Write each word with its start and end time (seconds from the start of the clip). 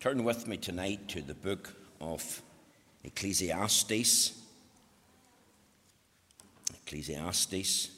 Turn 0.00 0.22
with 0.22 0.46
me 0.46 0.56
tonight 0.56 1.08
to 1.08 1.20
the 1.20 1.34
book 1.34 1.74
of 2.00 2.40
Ecclesiastes. 3.02 4.40
Ecclesiastes. 6.86 7.90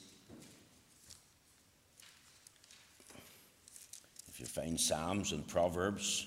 If 4.28 4.40
you 4.40 4.46
find 4.46 4.80
Psalms 4.80 5.32
and 5.32 5.46
Proverbs, 5.46 6.26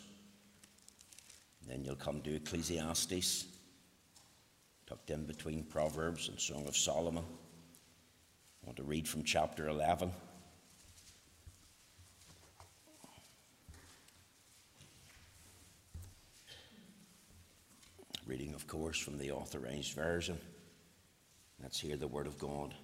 then 1.67 1.83
you'll 1.83 1.95
come 1.95 2.21
to 2.21 2.35
Ecclesiastes, 2.35 3.45
tucked 4.85 5.09
in 5.09 5.25
between 5.25 5.63
Proverbs 5.63 6.29
and 6.29 6.39
Song 6.39 6.67
of 6.67 6.77
Solomon. 6.77 7.23
I 7.25 8.67
want 8.67 8.77
to 8.77 8.83
read 8.83 9.07
from 9.07 9.23
chapter 9.23 9.69
11. 9.69 10.11
Reading, 18.53 18.61
of 18.61 18.67
course, 18.67 18.99
from 18.99 19.17
the 19.17 19.31
authorized 19.31 19.93
version. 19.93 20.37
Let's 21.61 21.79
hear 21.79 21.97
the 21.97 22.07
word 22.07 22.27
of 22.27 22.37
God. 22.37 22.75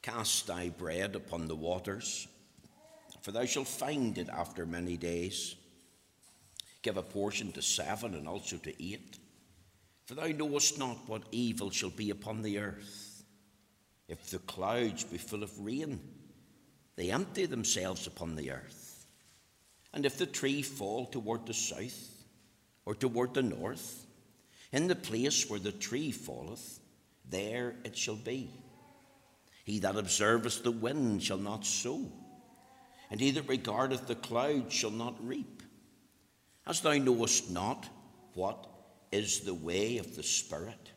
Cast 0.00 0.46
thy 0.46 0.70
bread 0.70 1.14
upon 1.14 1.46
the 1.46 1.56
waters, 1.56 2.28
for 3.20 3.32
thou 3.32 3.44
shalt 3.44 3.68
find 3.68 4.16
it 4.16 4.28
after 4.30 4.64
many 4.64 4.96
days. 4.96 5.54
Give 6.82 6.96
a 6.96 7.02
portion 7.02 7.52
to 7.52 7.62
seven 7.62 8.14
and 8.14 8.26
also 8.26 8.56
to 8.56 8.82
eight, 8.82 9.18
for 10.06 10.14
thou 10.14 10.28
knowest 10.28 10.78
not 10.78 11.06
what 11.06 11.24
evil 11.30 11.70
shall 11.70 11.90
be 11.90 12.10
upon 12.10 12.40
the 12.40 12.58
earth. 12.58 13.22
If 14.08 14.30
the 14.30 14.38
clouds 14.38 15.04
be 15.04 15.18
full 15.18 15.42
of 15.42 15.58
rain, 15.60 16.00
they 16.96 17.10
empty 17.10 17.44
themselves 17.46 18.06
upon 18.06 18.34
the 18.34 18.50
earth. 18.50 18.83
And 19.94 20.04
if 20.04 20.18
the 20.18 20.26
tree 20.26 20.60
fall 20.60 21.06
toward 21.06 21.46
the 21.46 21.54
south 21.54 22.10
or 22.84 22.96
toward 22.96 23.32
the 23.32 23.42
north, 23.42 24.04
in 24.72 24.88
the 24.88 24.96
place 24.96 25.48
where 25.48 25.60
the 25.60 25.70
tree 25.70 26.10
falleth, 26.10 26.80
there 27.30 27.76
it 27.84 27.96
shall 27.96 28.16
be. 28.16 28.50
He 29.62 29.78
that 29.78 29.96
observeth 29.96 30.64
the 30.64 30.72
wind 30.72 31.22
shall 31.22 31.38
not 31.38 31.64
sow, 31.64 32.10
and 33.08 33.20
he 33.20 33.30
that 33.30 33.48
regardeth 33.48 34.08
the 34.08 34.16
clouds 34.16 34.74
shall 34.74 34.90
not 34.90 35.14
reap. 35.24 35.62
As 36.66 36.80
thou 36.80 36.94
knowest 36.94 37.50
not 37.50 37.88
what 38.34 38.66
is 39.12 39.40
the 39.40 39.54
way 39.54 39.98
of 39.98 40.16
the 40.16 40.24
Spirit, 40.24 40.90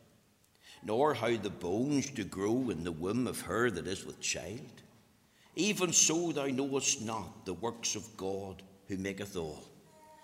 nor 0.82 1.14
how 1.14 1.36
the 1.36 1.50
bones 1.50 2.10
do 2.10 2.24
grow 2.24 2.68
in 2.70 2.82
the 2.82 2.90
womb 2.90 3.28
of 3.28 3.42
her 3.42 3.70
that 3.70 3.86
is 3.86 4.04
with 4.04 4.20
child, 4.20 4.82
even 5.54 5.92
so 5.92 6.32
thou 6.32 6.46
knowest 6.46 7.00
not 7.00 7.46
the 7.46 7.54
works 7.54 7.94
of 7.94 8.16
God 8.16 8.60
who 8.88 8.96
maketh 8.96 9.36
all. 9.36 9.62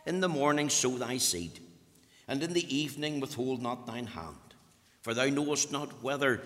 In 0.06 0.20
the 0.20 0.28
morning 0.28 0.68
sow 0.68 0.98
thy 0.98 1.18
seed, 1.18 1.60
and 2.26 2.42
in 2.42 2.52
the 2.52 2.74
evening 2.74 3.20
withhold 3.20 3.62
not 3.62 3.86
thine 3.86 4.06
hand, 4.06 4.36
for 5.02 5.14
thou 5.14 5.26
knowest 5.26 5.70
not 5.70 6.02
whether 6.02 6.42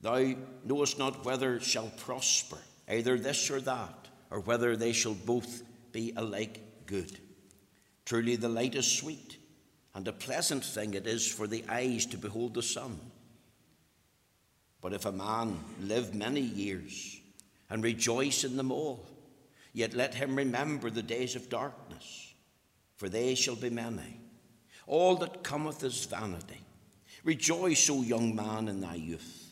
thou 0.00 0.34
knowest 0.64 0.98
not 0.98 1.24
whether 1.24 1.60
shall 1.60 1.90
prosper, 1.98 2.58
either 2.88 3.18
this 3.18 3.50
or 3.50 3.60
that, 3.60 4.08
or 4.30 4.40
whether 4.40 4.76
they 4.76 4.92
shall 4.92 5.14
both 5.14 5.62
be 5.92 6.12
alike 6.16 6.86
good. 6.86 7.18
Truly 8.04 8.36
the 8.36 8.48
light 8.48 8.74
is 8.74 8.90
sweet, 8.90 9.38
and 9.94 10.06
a 10.06 10.12
pleasant 10.12 10.64
thing 10.64 10.94
it 10.94 11.06
is 11.06 11.26
for 11.26 11.46
the 11.46 11.64
eyes 11.68 12.06
to 12.06 12.18
behold 12.18 12.54
the 12.54 12.62
sun. 12.62 12.98
But 14.80 14.92
if 14.92 15.06
a 15.06 15.12
man 15.12 15.58
live 15.80 16.14
many 16.14 16.40
years 16.40 17.20
and 17.70 17.82
rejoice 17.82 18.44
in 18.44 18.56
them 18.56 18.70
all, 18.70 19.06
Yet 19.74 19.92
let 19.92 20.14
him 20.14 20.36
remember 20.36 20.88
the 20.88 21.02
days 21.02 21.34
of 21.34 21.48
darkness, 21.48 22.32
for 22.96 23.08
they 23.08 23.34
shall 23.34 23.56
be 23.56 23.70
many. 23.70 24.20
All 24.86 25.16
that 25.16 25.42
cometh 25.42 25.82
is 25.82 26.04
vanity. 26.04 26.60
Rejoice, 27.24 27.90
O 27.90 28.02
young 28.02 28.36
man, 28.36 28.68
in 28.68 28.80
thy 28.80 28.94
youth, 28.94 29.50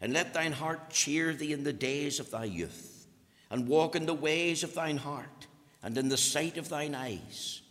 and 0.00 0.12
let 0.12 0.34
thine 0.34 0.52
heart 0.52 0.90
cheer 0.90 1.32
thee 1.32 1.52
in 1.52 1.62
the 1.62 1.72
days 1.72 2.18
of 2.18 2.30
thy 2.32 2.44
youth, 2.44 3.06
and 3.48 3.68
walk 3.68 3.94
in 3.94 4.06
the 4.06 4.14
ways 4.14 4.64
of 4.64 4.74
thine 4.74 4.96
heart, 4.96 5.46
and 5.84 5.96
in 5.96 6.08
the 6.08 6.16
sight 6.16 6.56
of 6.56 6.68
thine 6.68 6.94
eyes. 6.96 7.62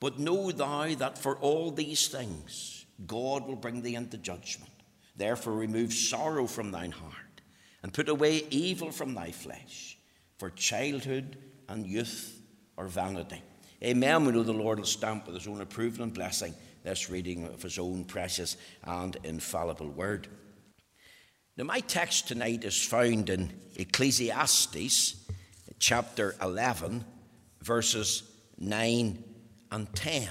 But 0.00 0.18
know 0.18 0.50
thou 0.50 0.94
that 0.96 1.16
for 1.16 1.36
all 1.36 1.70
these 1.70 2.08
things 2.08 2.86
God 3.06 3.46
will 3.46 3.56
bring 3.56 3.82
thee 3.82 3.94
into 3.94 4.16
judgment. 4.16 4.72
Therefore, 5.14 5.52
remove 5.52 5.92
sorrow 5.92 6.46
from 6.46 6.72
thine 6.72 6.90
heart, 6.90 7.40
and 7.82 7.92
put 7.92 8.08
away 8.08 8.44
evil 8.50 8.90
from 8.90 9.14
thy 9.14 9.30
flesh 9.30 9.95
for 10.38 10.50
childhood 10.50 11.38
and 11.68 11.86
youth 11.86 12.40
or 12.76 12.86
vanity. 12.86 13.42
Amen. 13.82 14.24
We 14.24 14.32
know 14.32 14.42
the 14.42 14.52
Lord 14.52 14.78
will 14.78 14.86
stamp 14.86 15.26
with 15.26 15.34
his 15.34 15.46
own 15.46 15.60
approval 15.60 16.02
and 16.02 16.14
blessing 16.14 16.54
this 16.82 17.10
reading 17.10 17.44
of 17.46 17.62
his 17.62 17.78
own 17.78 18.04
precious 18.04 18.56
and 18.84 19.16
infallible 19.24 19.88
word. 19.88 20.28
Now, 21.56 21.64
my 21.64 21.80
text 21.80 22.28
tonight 22.28 22.64
is 22.64 22.80
found 22.80 23.28
in 23.28 23.52
Ecclesiastes 23.76 25.16
chapter 25.78 26.36
11, 26.40 27.04
verses 27.62 28.22
9 28.58 29.24
and 29.72 29.94
10. 29.94 30.28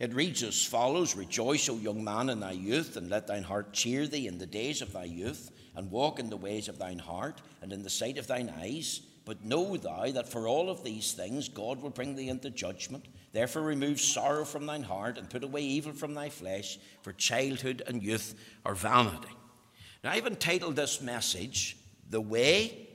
It 0.00 0.14
reads 0.14 0.42
as 0.42 0.64
follows 0.64 1.14
Rejoice, 1.14 1.68
O 1.68 1.76
young 1.76 2.02
man, 2.02 2.30
in 2.30 2.40
thy 2.40 2.52
youth, 2.52 2.96
and 2.96 3.10
let 3.10 3.26
thine 3.26 3.42
heart 3.42 3.72
cheer 3.72 4.06
thee 4.06 4.26
in 4.26 4.38
the 4.38 4.46
days 4.46 4.80
of 4.80 4.92
thy 4.92 5.04
youth 5.04 5.50
and 5.74 5.90
walk 5.90 6.18
in 6.18 6.30
the 6.30 6.36
ways 6.36 6.68
of 6.68 6.78
thine 6.78 6.98
heart 6.98 7.40
and 7.60 7.72
in 7.72 7.82
the 7.82 7.90
sight 7.90 8.18
of 8.18 8.26
thine 8.26 8.52
eyes. 8.60 9.00
But 9.24 9.44
know 9.44 9.76
thou 9.76 10.10
that 10.10 10.28
for 10.28 10.48
all 10.48 10.68
of 10.68 10.82
these 10.82 11.12
things 11.12 11.48
God 11.48 11.80
will 11.80 11.90
bring 11.90 12.16
thee 12.16 12.28
into 12.28 12.50
judgment. 12.50 13.06
Therefore 13.32 13.62
remove 13.62 14.00
sorrow 14.00 14.44
from 14.44 14.66
thine 14.66 14.82
heart 14.82 15.16
and 15.16 15.30
put 15.30 15.44
away 15.44 15.62
evil 15.62 15.92
from 15.92 16.14
thy 16.14 16.28
flesh, 16.28 16.78
for 17.02 17.12
childhood 17.12 17.82
and 17.86 18.02
youth 18.02 18.34
are 18.64 18.74
vanity. 18.74 19.28
Now 20.02 20.10
I've 20.10 20.26
entitled 20.26 20.76
this 20.76 21.00
message, 21.00 21.76
The 22.10 22.20
Way, 22.20 22.88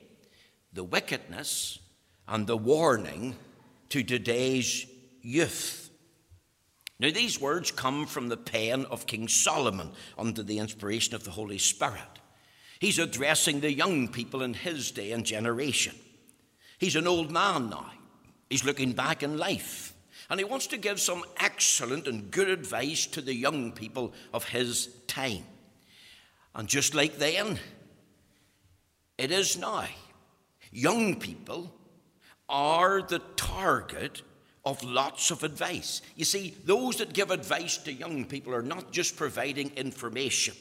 the 0.74 0.84
Wickedness, 0.84 1.80
and 2.28 2.46
the 2.46 2.58
Warning 2.58 3.36
to 3.90 4.04
Today's 4.04 4.86
Youth. 5.22 5.90
Now, 7.00 7.12
these 7.12 7.40
words 7.40 7.70
come 7.70 8.08
from 8.08 8.28
the 8.28 8.38
pen 8.38 8.86
of 8.86 9.06
King 9.06 9.28
Solomon 9.28 9.92
under 10.18 10.42
the 10.42 10.58
inspiration 10.58 11.14
of 11.14 11.24
the 11.24 11.32
Holy 11.32 11.60
Spirit. 11.60 12.02
He's 12.80 13.00
addressing 13.00 13.60
the 13.60 13.74
young 13.74 14.08
people 14.08 14.44
in 14.44 14.54
his 14.54 14.92
day 14.92 15.12
and 15.12 15.26
generation. 15.26 15.96
He's 16.78 16.96
an 16.96 17.08
old 17.08 17.32
man 17.32 17.70
now. 17.70 17.92
He's 18.50 18.64
looking 18.64 18.94
back 18.94 19.24
in 19.24 19.38
life. 19.38 19.94
And 20.30 20.40
he 20.40 20.44
wants 20.44 20.68
to 20.68 20.78
give 20.78 21.00
some 21.00 21.24
excellent 21.38 22.08
and 22.08 22.30
good 22.30 22.50
advice 22.50 23.06
to 23.08 23.22
the 23.22 23.34
young 23.34 23.72
people 23.72 24.14
of 24.34 24.50
his 24.50 24.90
time. 25.08 25.44
And 26.54 26.68
just 26.68 26.94
like 26.94 27.18
then, 27.18 27.60
it 29.18 29.32
is 29.32 29.58
now. 29.58 29.86
Young 30.72 31.20
people 31.20 31.74
are 32.50 33.02
the 33.02 33.20
target 33.36 34.22
of 34.66 34.84
lots 34.84 35.32
of 35.32 35.44
advice. 35.44 36.02
You 36.16 36.26
see, 36.26 36.56
those 36.66 36.98
that 36.98 37.14
give 37.14 37.32
advice 37.32 37.78
to 37.80 37.94
young 37.94 38.26
people 38.26 38.54
are 38.54 38.62
not 38.62 38.92
just 38.92 39.16
providing 39.16 39.72
information, 39.76 40.56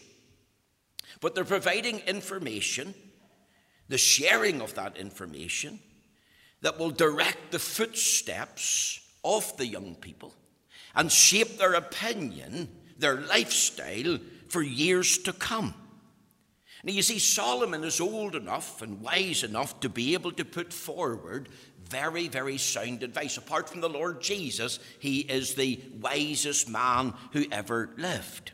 but 1.20 1.34
they're 1.34 1.44
providing 1.44 2.00
information, 2.00 2.94
the 3.88 3.98
sharing 3.98 4.60
of 4.60 4.74
that 4.74 4.96
information, 4.96 5.78
that 6.62 6.78
will 6.78 6.90
direct 6.90 7.52
the 7.52 7.58
footsteps 7.58 9.00
of 9.24 9.56
the 9.56 9.66
young 9.66 9.94
people 9.94 10.34
and 10.94 11.12
shape 11.12 11.58
their 11.58 11.74
opinion, 11.74 12.68
their 12.98 13.20
lifestyle 13.20 14.18
for 14.48 14.62
years 14.62 15.18
to 15.18 15.32
come. 15.32 15.74
Now, 16.84 16.92
you 16.92 17.02
see, 17.02 17.18
Solomon 17.18 17.84
is 17.84 18.00
old 18.00 18.34
enough 18.34 18.80
and 18.80 19.00
wise 19.00 19.42
enough 19.42 19.80
to 19.80 19.88
be 19.88 20.14
able 20.14 20.32
to 20.32 20.44
put 20.44 20.72
forward 20.72 21.48
very, 21.84 22.28
very 22.28 22.58
sound 22.58 23.02
advice. 23.02 23.36
Apart 23.36 23.68
from 23.68 23.80
the 23.80 23.88
Lord 23.88 24.20
Jesus, 24.20 24.78
he 24.98 25.20
is 25.20 25.54
the 25.54 25.80
wisest 26.00 26.68
man 26.68 27.14
who 27.32 27.44
ever 27.50 27.90
lived. 27.96 28.52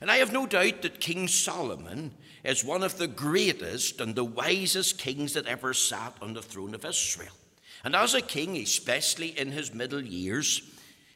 And 0.00 0.10
I 0.10 0.16
have 0.16 0.32
no 0.32 0.46
doubt 0.46 0.82
that 0.82 1.00
King 1.00 1.28
Solomon 1.28 2.12
is 2.44 2.64
one 2.64 2.82
of 2.82 2.98
the 2.98 3.06
greatest 3.06 4.00
and 4.00 4.14
the 4.14 4.24
wisest 4.24 4.98
kings 4.98 5.34
that 5.34 5.46
ever 5.46 5.74
sat 5.74 6.14
on 6.20 6.34
the 6.34 6.42
throne 6.42 6.74
of 6.74 6.84
Israel. 6.84 7.32
And 7.84 7.94
as 7.94 8.14
a 8.14 8.20
king, 8.20 8.56
especially 8.56 9.38
in 9.38 9.52
his 9.52 9.72
middle 9.72 10.02
years, 10.02 10.62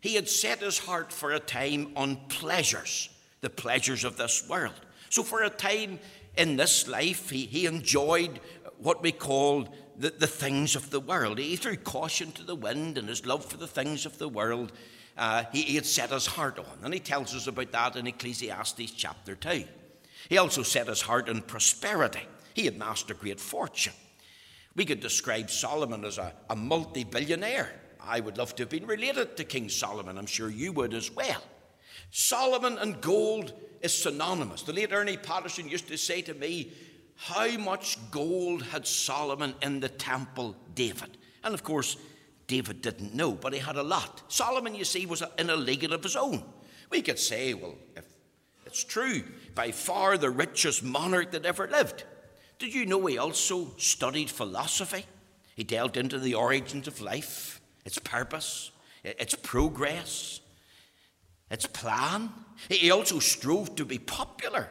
he 0.00 0.14
had 0.14 0.28
set 0.28 0.60
his 0.60 0.78
heart 0.78 1.12
for 1.12 1.32
a 1.32 1.40
time 1.40 1.92
on 1.96 2.16
pleasures, 2.28 3.10
the 3.40 3.50
pleasures 3.50 4.04
of 4.04 4.16
this 4.16 4.48
world. 4.48 4.80
So, 5.10 5.22
for 5.22 5.42
a 5.42 5.50
time 5.50 5.98
in 6.36 6.56
this 6.56 6.88
life, 6.88 7.30
he, 7.30 7.46
he 7.46 7.66
enjoyed 7.66 8.40
what 8.78 9.02
we 9.02 9.12
call 9.12 9.68
the, 9.98 10.10
the 10.10 10.26
things 10.26 10.74
of 10.74 10.90
the 10.90 11.00
world. 11.00 11.38
He 11.38 11.56
threw 11.56 11.76
caution 11.76 12.32
to 12.32 12.44
the 12.44 12.54
wind 12.54 12.96
and 12.96 13.08
his 13.08 13.26
love 13.26 13.44
for 13.44 13.56
the 13.56 13.66
things 13.66 14.06
of 14.06 14.18
the 14.18 14.28
world 14.28 14.72
uh, 15.20 15.44
he, 15.52 15.62
he 15.62 15.74
had 15.74 15.84
set 15.84 16.10
his 16.10 16.26
heart 16.26 16.58
on. 16.58 16.78
And 16.82 16.94
he 16.94 16.98
tells 16.98 17.34
us 17.34 17.46
about 17.46 17.70
that 17.72 17.96
in 17.96 18.06
Ecclesiastes 18.06 18.92
chapter 18.92 19.36
2. 19.36 19.64
He 20.30 20.38
also 20.38 20.62
set 20.62 20.88
his 20.88 21.02
heart 21.02 21.28
on 21.28 21.42
prosperity. 21.42 22.26
He 22.54 22.64
had 22.64 22.80
a 22.80 23.14
great 23.14 23.38
fortune. 23.38 23.92
We 24.74 24.86
could 24.86 25.00
describe 25.00 25.50
Solomon 25.50 26.04
as 26.06 26.16
a, 26.16 26.32
a 26.48 26.56
multi 26.56 27.04
billionaire. 27.04 27.70
I 28.00 28.20
would 28.20 28.38
love 28.38 28.54
to 28.56 28.62
have 28.62 28.70
been 28.70 28.86
related 28.86 29.36
to 29.36 29.44
King 29.44 29.68
Solomon. 29.68 30.16
I'm 30.16 30.26
sure 30.26 30.48
you 30.48 30.72
would 30.72 30.94
as 30.94 31.10
well. 31.10 31.42
Solomon 32.10 32.78
and 32.78 33.00
gold 33.02 33.52
is 33.82 34.02
synonymous. 34.02 34.62
The 34.62 34.72
late 34.72 34.92
Ernie 34.92 35.18
Patterson 35.18 35.68
used 35.68 35.88
to 35.88 35.98
say 35.98 36.22
to 36.22 36.34
me, 36.34 36.72
How 37.16 37.58
much 37.58 37.98
gold 38.10 38.62
had 38.62 38.86
Solomon 38.86 39.54
in 39.60 39.80
the 39.80 39.88
temple, 39.90 40.56
David? 40.74 41.18
And 41.44 41.52
of 41.52 41.62
course, 41.62 41.96
David 42.50 42.82
didn't 42.82 43.14
know, 43.14 43.30
but 43.30 43.52
he 43.52 43.60
had 43.60 43.76
a 43.76 43.82
lot. 43.84 44.22
Solomon, 44.26 44.74
you 44.74 44.84
see, 44.84 45.06
was 45.06 45.22
in 45.38 45.50
a 45.50 45.54
league 45.54 45.84
of 45.84 46.02
his 46.02 46.16
own. 46.16 46.42
We 46.90 47.00
could 47.00 47.20
say, 47.20 47.54
well, 47.54 47.76
if 47.94 48.04
it's 48.66 48.82
true, 48.82 49.22
by 49.54 49.70
far 49.70 50.18
the 50.18 50.30
richest 50.30 50.82
monarch 50.82 51.30
that 51.30 51.46
ever 51.46 51.68
lived. 51.68 52.02
Did 52.58 52.74
you 52.74 52.86
know 52.86 53.06
he 53.06 53.18
also 53.18 53.70
studied 53.76 54.30
philosophy? 54.30 55.06
He 55.54 55.62
delved 55.62 55.96
into 55.96 56.18
the 56.18 56.34
origins 56.34 56.88
of 56.88 57.00
life, 57.00 57.60
its 57.84 57.98
purpose, 57.98 58.72
its 59.04 59.36
progress, 59.36 60.40
its 61.52 61.66
plan. 61.66 62.30
He 62.68 62.90
also 62.90 63.20
strove 63.20 63.76
to 63.76 63.84
be 63.84 63.98
popular. 63.98 64.68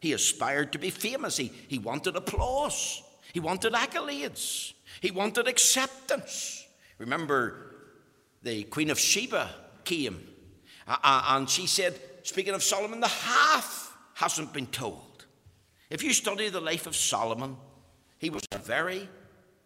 He 0.00 0.14
aspired 0.14 0.72
to 0.72 0.80
be 0.80 0.90
famous. 0.90 1.36
He, 1.36 1.52
he 1.68 1.78
wanted 1.78 2.16
applause. 2.16 3.04
He 3.32 3.38
wanted 3.38 3.74
accolades. 3.74 4.72
He 5.00 5.12
wanted 5.12 5.46
acceptance. 5.46 6.59
Remember, 7.00 7.56
the 8.42 8.64
Queen 8.64 8.90
of 8.90 8.98
Sheba 8.98 9.48
came 9.84 10.28
and 10.86 11.48
she 11.48 11.66
said, 11.66 11.98
speaking 12.24 12.52
of 12.52 12.62
Solomon, 12.62 13.00
the 13.00 13.08
half 13.08 13.96
hasn't 14.14 14.52
been 14.52 14.66
told. 14.66 15.24
If 15.88 16.02
you 16.02 16.12
study 16.12 16.50
the 16.50 16.60
life 16.60 16.86
of 16.86 16.94
Solomon, 16.94 17.56
he 18.18 18.28
was 18.28 18.42
a 18.52 18.58
very 18.58 19.08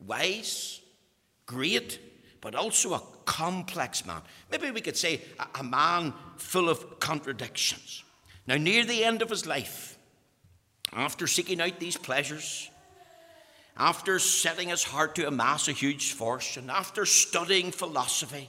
wise, 0.07 0.81
great, 1.45 1.99
but 2.41 2.55
also 2.55 2.95
a 2.95 3.03
complex 3.25 4.07
man. 4.07 4.23
Maybe 4.53 4.71
we 4.71 4.81
could 4.81 4.97
say 4.97 5.21
a, 5.57 5.65
man 5.65 6.15
full 6.37 6.69
of 6.69 7.01
contradictions. 7.01 8.05
Now, 8.47 8.57
near 8.57 8.85
the 8.85 9.03
end 9.03 9.23
of 9.23 9.31
his 9.31 9.45
life, 9.45 9.99
after 10.93 11.27
seeking 11.27 11.61
out 11.61 11.81
these 11.81 11.97
pleasures, 11.97 12.71
after 13.77 14.19
setting 14.19 14.69
his 14.69 14.85
heart 14.85 15.15
to 15.17 15.27
amass 15.27 15.69
a 15.69 15.73
huge 15.73 16.13
fortune, 16.13 16.71
after 16.71 17.05
studying 17.05 17.71
philosophy, 17.73 18.49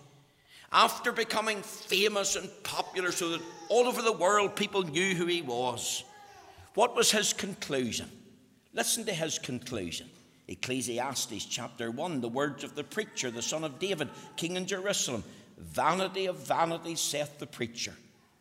after 0.72 1.12
becoming 1.12 1.62
famous 1.62 2.36
and 2.36 2.50
popular 2.64 3.12
so 3.12 3.30
that 3.30 3.42
all 3.70 3.88
over 3.88 4.02
the 4.02 4.12
world 4.12 4.56
people 4.56 4.84
knew 4.84 5.16
who 5.16 5.26
he 5.26 5.42
was, 5.42 6.04
what 6.76 6.96
was 6.96 7.12
his 7.12 7.34
conclusion? 7.34 8.10
Listen 8.74 9.06
to 9.06 9.14
his 9.14 9.40
conclusion. 9.40 10.10
Ecclesiastes 10.48 11.46
chapter 11.46 11.90
1, 11.90 12.22
the 12.22 12.28
words 12.28 12.64
of 12.64 12.76
the 12.76 12.84
preacher, 12.84 13.32
the 13.32 13.42
son 13.42 13.64
of 13.64 13.80
David, 13.80 14.10
king 14.36 14.58
in 14.58 14.68
Jerusalem. 14.68 15.24
Vanity 15.58 16.26
of 16.26 16.36
vanities, 16.46 17.00
saith 17.00 17.40
the 17.40 17.48
preacher. 17.48 17.94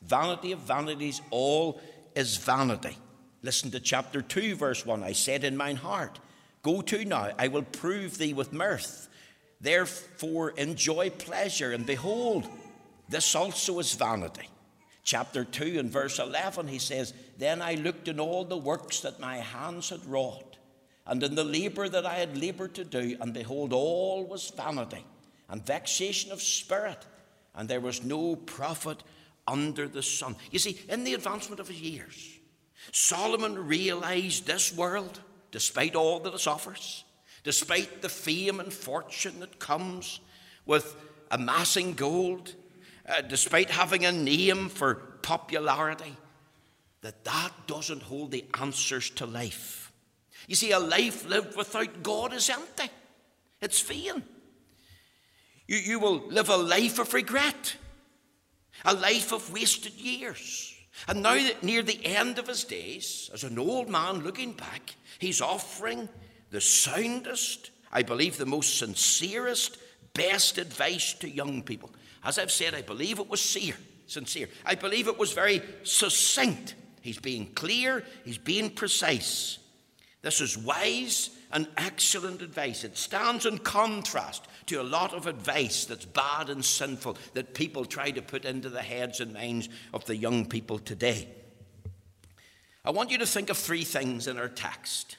Vanity 0.03 0.53
of 0.53 0.59
vanities, 0.59 1.23
all 1.31 1.81
is 2.15 2.37
vanity. 2.37 2.99
Listen 3.43 3.71
to 3.71 3.81
chapter 3.81 4.21
2, 4.21 4.57
verse 4.57 4.85
1. 4.85 5.03
I 5.03 5.13
said 5.13 5.45
in 5.45 5.57
mine 5.57 5.77
heart, 5.77 6.19
Go 6.65 6.81
to 6.81 7.05
now, 7.05 7.31
I 7.39 7.49
will 7.49 7.63
prove 7.63 8.17
thee 8.17 8.33
with 8.33 8.53
mirth. 8.53 9.09
Therefore, 9.61 10.51
enjoy 10.51 11.11
pleasure, 11.11 11.73
and 11.73 11.87
behold, 11.87 12.49
this 13.09 13.35
also 13.35 13.79
is 13.79 13.93
vanity. 13.93 14.49
Chapter 15.05 15.45
2 15.45 15.79
and 15.79 15.91
verse 15.91 16.19
11, 16.19 16.67
he 16.67 16.79
says, 16.79 17.13
Then 17.37 17.61
I 17.61 17.75
looked 17.75 18.09
in 18.09 18.19
all 18.19 18.45
the 18.45 18.57
works 18.57 19.01
that 19.01 19.21
my 19.21 19.37
hands 19.37 19.91
had 19.91 20.05
wrought, 20.07 20.57
and 21.07 21.23
in 21.23 21.35
the 21.35 21.45
labour 21.45 21.87
that 21.87 22.07
I 22.07 22.15
had 22.15 22.39
laboured 22.39 22.75
to 22.77 22.85
do, 22.85 23.19
and 23.21 23.35
behold, 23.35 23.75
all 23.75 24.25
was 24.25 24.51
vanity 24.57 25.05
and 25.51 25.65
vexation 25.65 26.33
of 26.33 26.41
spirit, 26.41 27.05
and 27.55 27.69
there 27.69 27.81
was 27.81 28.03
no 28.03 28.37
profit 28.37 29.03
under 29.47 29.87
the 29.87 30.03
sun. 30.03 30.35
You 30.51 30.59
see, 30.59 30.81
in 30.89 31.05
the 31.05 31.13
advancement 31.13 31.61
of 31.61 31.69
his 31.69 31.81
years, 31.83 32.39
Solomon 32.91 33.67
realized 33.67 34.47
this 34.47 34.75
world 34.75 35.21
despite 35.55 35.95
all 35.95 36.19
that 36.19 36.35
it 36.35 36.49
offers, 36.49 37.05
despite 37.45 38.03
the 38.03 38.09
fame 38.09 38.59
and 38.59 38.73
fortune 38.73 39.39
that 39.39 39.61
comes 39.61 40.19
with 40.67 40.97
amassing 41.31 41.95
gold, 41.95 42.57
uh, 43.09 43.21
despite 43.21 43.71
having 43.71 44.05
a 44.05 44.11
name 44.11 44.69
for 44.69 44.97
popularity, 45.23 46.17
that 47.03 47.23
that 47.23 47.53
doesn't 47.69 48.03
hold 48.03 48.33
the 48.33 48.45
answers 48.61 49.11
to 49.11 49.27
life. 49.27 49.93
You 50.49 50.57
see, 50.57 50.73
a 50.73 50.81
life 50.81 51.25
lived 51.29 51.57
without 51.57 52.03
God 52.03 52.33
is 52.33 52.51
empty. 52.51 52.91
It's 53.61 53.81
vain. 53.81 54.25
You, 55.69 55.77
you 55.77 56.01
will 56.01 56.27
live 56.31 56.49
a 56.49 56.57
life 56.57 56.99
of 56.99 57.15
regret, 57.15 57.77
a 58.85 58.93
life 58.93 59.33
of 59.33 59.53
wasted 59.53 59.93
years. 59.93 60.74
And 61.09 61.23
now 61.23 61.35
that 61.35 61.63
near 61.63 61.83
the 61.83 62.05
end 62.05 62.39
of 62.39 62.49
his 62.49 62.65
days, 62.65 63.31
as 63.33 63.45
an 63.45 63.59
old 63.59 63.89
man 63.89 64.21
looking 64.21 64.53
back, 64.53 64.95
he's 65.19 65.41
offering 65.41 66.09
the 66.51 66.61
soundest, 66.61 67.71
I 67.93 68.03
believe 68.03 68.37
the 68.37 68.47
most 68.47 68.79
sincerest, 68.79 69.79
best 70.15 70.59
advice 70.59 71.13
to 71.15 71.29
young 71.29 71.63
people. 71.63 71.91
As 72.23 72.39
I've 72.39 72.53
said, 72.53 72.75
I 72.75 72.83
believe 72.83 73.19
it 73.19 73.29
was 73.29 73.41
sincere. 73.41 73.77
sincere. 74.07 74.49
I 74.65 74.75
believe 74.77 75.09
it 75.09 75.19
was 75.19 75.33
very 75.33 75.63
succinct. 75.83 76.75
He's 77.03 77.19
being 77.19 77.53
clear, 77.55 78.05
he's 78.25 78.39
being 78.39 78.71
precise. 78.71 79.59
This 80.23 80.41
is 80.41 80.57
wise 80.57 81.31
and 81.53 81.69
excellent 81.77 82.41
advice. 82.41 82.83
It 82.83 82.97
stands 82.97 83.45
in 83.45 83.59
contrast 83.59 84.47
to 84.67 84.81
a 84.81 84.83
lot 84.83 85.13
of 85.13 85.27
advice 85.27 85.85
that's 85.85 86.05
bad 86.05 86.51
and 86.51 86.65
sinful 86.65 87.17
that 87.35 87.55
people 87.55 87.85
try 87.85 88.11
to 88.11 88.23
put 88.23 88.45
into 88.45 88.69
the 88.69 88.83
heads 88.83 89.21
and 89.21 89.33
minds 89.35 89.69
of 89.93 90.05
the 90.07 90.17
young 90.17 90.47
people 90.47 90.79
today. 90.79 91.29
I 92.85 92.91
want 92.91 93.11
you 93.11 93.19
to 93.19 93.27
think 93.27 93.51
of 93.51 93.57
three 93.57 93.85
things 93.85 94.27
in 94.27 94.39
our 94.39 94.49
text. 94.49 95.17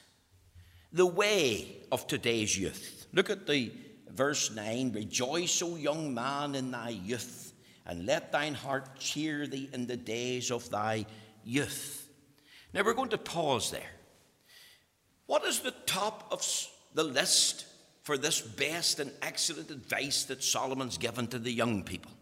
The 0.92 1.06
way 1.06 1.78
of 1.90 2.06
today's 2.06 2.56
youth. 2.56 3.06
Look 3.12 3.28
at 3.28 3.46
the 3.46 3.72
verse 4.10 4.54
9 4.54 4.92
Rejoice, 4.92 5.62
O 5.62 5.76
young 5.76 6.14
man, 6.14 6.54
in 6.54 6.70
thy 6.70 6.90
youth, 6.90 7.52
and 7.84 8.06
let 8.06 8.32
thine 8.32 8.54
heart 8.54 8.98
cheer 8.98 9.46
thee 9.46 9.68
in 9.72 9.86
the 9.86 9.96
days 9.96 10.50
of 10.50 10.70
thy 10.70 11.06
youth. 11.44 12.08
Now 12.72 12.82
we're 12.84 12.94
going 12.94 13.10
to 13.10 13.18
pause 13.18 13.70
there. 13.70 13.90
What 15.26 15.44
is 15.44 15.60
the 15.60 15.74
top 15.86 16.28
of 16.30 16.46
the 16.94 17.04
list 17.04 17.65
for 18.06 18.16
this 18.16 18.40
best 18.40 19.00
and 19.00 19.10
excellent 19.20 19.68
advice 19.68 20.26
that 20.26 20.40
Solomon's 20.40 20.96
given 20.96 21.26
to 21.26 21.40
the 21.40 21.50
young 21.50 21.82
people. 21.82 22.12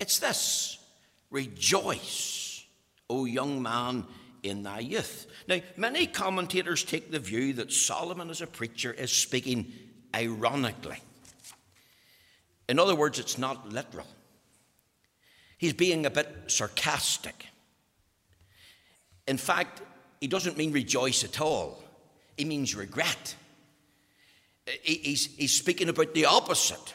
It's 0.00 0.18
this 0.18 0.76
Rejoice, 1.30 2.64
O 3.08 3.24
young 3.24 3.62
man, 3.62 4.06
in 4.42 4.64
thy 4.64 4.80
youth. 4.80 5.28
Now, 5.46 5.60
many 5.76 6.08
commentators 6.08 6.82
take 6.82 7.12
the 7.12 7.20
view 7.20 7.52
that 7.52 7.72
Solomon, 7.72 8.28
as 8.28 8.40
a 8.40 8.46
preacher, 8.48 8.92
is 8.92 9.12
speaking 9.12 9.72
ironically. 10.12 10.98
In 12.68 12.80
other 12.80 12.96
words, 12.96 13.20
it's 13.20 13.38
not 13.38 13.72
literal. 13.72 14.08
He's 15.58 15.74
being 15.74 16.06
a 16.06 16.10
bit 16.10 16.28
sarcastic. 16.48 17.46
In 19.28 19.36
fact, 19.36 19.80
he 20.20 20.26
doesn't 20.26 20.58
mean 20.58 20.72
rejoice 20.72 21.22
at 21.22 21.40
all, 21.40 21.80
he 22.36 22.44
means 22.44 22.74
regret 22.74 23.36
he's, 24.82 25.34
he's 25.36 25.52
speaking 25.52 25.88
about 25.88 26.14
the 26.14 26.26
opposite. 26.26 26.94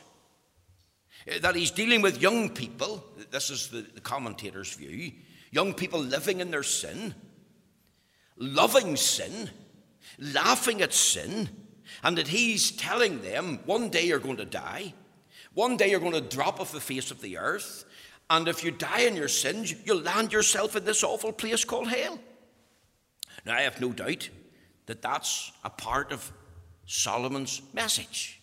That 1.42 1.56
he's 1.56 1.72
dealing 1.72 2.02
with 2.02 2.22
young 2.22 2.50
people, 2.50 3.04
this 3.32 3.50
is 3.50 3.68
the, 3.68 3.82
the 3.82 4.02
commentator's 4.02 4.74
view, 4.74 5.12
young 5.52 5.74
people 5.74 6.00
living 6.00 6.40
in 6.40 6.50
their 6.50 6.64
sin, 6.64 7.14
loving 8.38 8.96
sin, 8.96 9.50
laughing 10.18 10.82
at 10.82 10.94
sin, 10.94 11.50
and 12.04 12.18
that 12.18 12.30
he's 12.30 12.72
telling 12.72 13.22
them 13.22 13.60
one 13.66 13.90
day 13.90 14.06
you're 14.06 14.20
going 14.20 14.38
to 14.38 14.46
die, 14.46 14.94
one 15.54 15.78
day 15.78 15.92
you're 15.92 16.00
going 16.00 16.14
to 16.14 16.22
drop 16.22 16.60
off 16.60 16.72
the 16.72 16.80
face 16.80 17.12
of 17.12 17.22
the 17.22 17.38
earth, 17.38 17.86
and 18.30 18.48
if 18.48 18.64
you 18.64 18.72
die 18.72 19.02
in 19.02 19.16
your 19.16 19.28
sins, 19.28 19.74
you'll 19.86 20.02
land 20.02 20.32
yourself 20.32 20.76
in 20.76 20.86
this 20.86 21.04
awful 21.04 21.34
place 21.34 21.66
called 21.66 21.90
hell. 21.90 22.20
Now, 23.46 23.56
I 23.56 23.62
have 23.62 23.82
no 23.82 23.92
doubt 23.92 24.30
that 24.86 25.02
that's 25.02 25.52
a 25.64 25.70
part 25.70 26.12
of 26.12 26.32
Solomon's 26.90 27.62
message. 27.72 28.42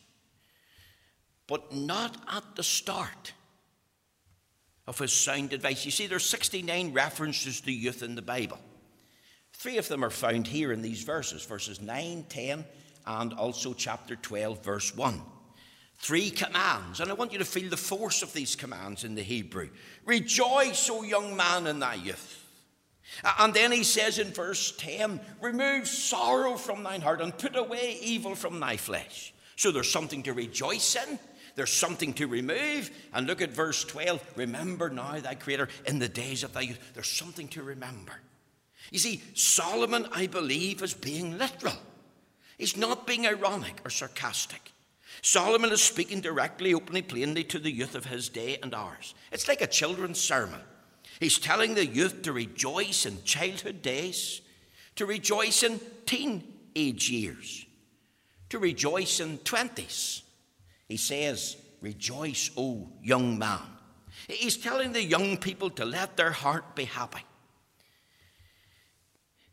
But 1.49 1.75
not 1.75 2.17
at 2.33 2.45
the 2.55 2.63
start 2.63 3.33
of 4.87 4.99
his 4.99 5.13
sound 5.13 5.53
advice. 5.53 5.85
You 5.85 5.91
see, 5.91 6.07
there's 6.07 6.29
69 6.29 6.93
references 6.93 7.61
to 7.63 7.73
youth 7.73 8.05
in 8.05 8.15
the 8.15 8.23
Bible. 8.23 8.59
Three 9.53 9.79
of 9.79 9.89
them 9.89 10.05
are 10.05 10.11
found 10.11 10.47
here 10.47 10.73
in 10.73 10.81
these 10.81 11.03
verses, 11.03 11.45
verses 11.45 11.81
9, 11.81 12.27
10, 12.29 12.65
and 13.07 13.33
also 13.33 13.75
chapter 13.75 14.15
12, 14.15 14.63
verse 14.63 14.95
1. 14.95 15.21
Three 15.99 16.31
commands, 16.31 17.01
and 17.01 17.11
I 17.11 17.15
want 17.15 17.33
you 17.33 17.39
to 17.39 17.45
feel 17.45 17.69
the 17.69 17.77
force 17.77 18.23
of 18.23 18.33
these 18.33 18.55
commands 18.55 19.03
in 19.03 19.17
the 19.17 19.23
Hebrew. 19.23 19.71
Rejoice, 20.05 20.89
O 20.89 21.03
young 21.03 21.37
man, 21.37 21.67
in 21.67 21.81
thy 21.81 21.95
youth. 21.95 22.46
And 23.39 23.55
then 23.55 23.73
he 23.73 23.85
says 23.85 24.19
in 24.19 24.33
verse 24.33 24.73
10 24.77 25.21
Remove 25.41 25.89
sorrow 25.89 26.57
from 26.57 26.83
thine 26.83 27.01
heart 27.01 27.21
and 27.21 27.37
put 27.37 27.57
away 27.57 27.99
evil 28.03 28.35
from 28.35 28.61
thy 28.61 28.77
flesh. 28.77 29.33
So 29.57 29.71
there's 29.71 29.91
something 29.91 30.23
to 30.25 30.33
rejoice 30.33 30.97
in. 30.97 31.19
There's 31.55 31.73
something 31.73 32.13
to 32.15 32.27
remove. 32.27 32.91
And 33.15 33.27
look 33.27 33.41
at 33.41 33.51
verse 33.51 33.85
12. 33.85 34.23
Remember 34.37 34.91
now 34.91 35.19
thy 35.19 35.35
Creator 35.35 35.69
in 35.87 35.99
the 35.99 36.09
days 36.09 36.45
of 36.45 36.53
thy 36.53 36.63
youth. 36.63 36.79
There's 36.95 37.09
something 37.09 37.49
to 37.49 37.63
remember. 37.63 38.13
You 38.91 38.99
see, 38.99 39.23
Solomon, 39.35 40.07
I 40.13 40.27
believe, 40.27 40.83
is 40.83 40.95
being 40.95 41.39
literal. 41.39 41.75
He's 42.59 42.77
not 42.77 43.07
being 43.07 43.27
ironic 43.27 43.81
or 43.85 43.91
sarcastic. 43.91 44.73
Solomon 45.23 45.73
is 45.73 45.83
speaking 45.83 46.21
directly, 46.21 46.75
openly, 46.75 47.03
plainly 47.03 47.45
to 47.45 47.59
the 47.59 47.71
youth 47.71 47.95
of 47.95 48.07
his 48.07 48.29
day 48.29 48.59
and 48.63 48.75
ours. 48.75 49.15
It's 49.33 49.49
like 49.49 49.61
a 49.61 49.67
children's 49.67 50.21
sermon. 50.21 50.61
He's 51.21 51.39
telling 51.39 51.75
the 51.75 51.87
youth 51.87 52.23
to 52.23 52.33
rejoice 52.33 53.07
in 53.07 53.23
childhood 53.25 53.83
days, 53.83 54.43
to 54.97 55.07
rejoice 55.07 55.63
in 55.63 55.81
teenage 56.05 57.11
years, 57.11 57.67
to 58.51 58.59
rejoice 58.59 59.21
in 59.21 59.39
20s. 59.39 60.23
He 60.89 60.97
says, 60.97 61.57
Rejoice, 61.81 62.51
O 62.57 62.89
young 63.03 63.39
man. 63.39 63.61
He's 64.29 64.57
telling 64.57 64.93
the 64.93 65.03
young 65.03 65.37
people 65.37 65.71
to 65.71 65.85
let 65.85 66.17
their 66.17 66.33
heart 66.33 66.75
be 66.75 66.85
happy, 66.85 67.23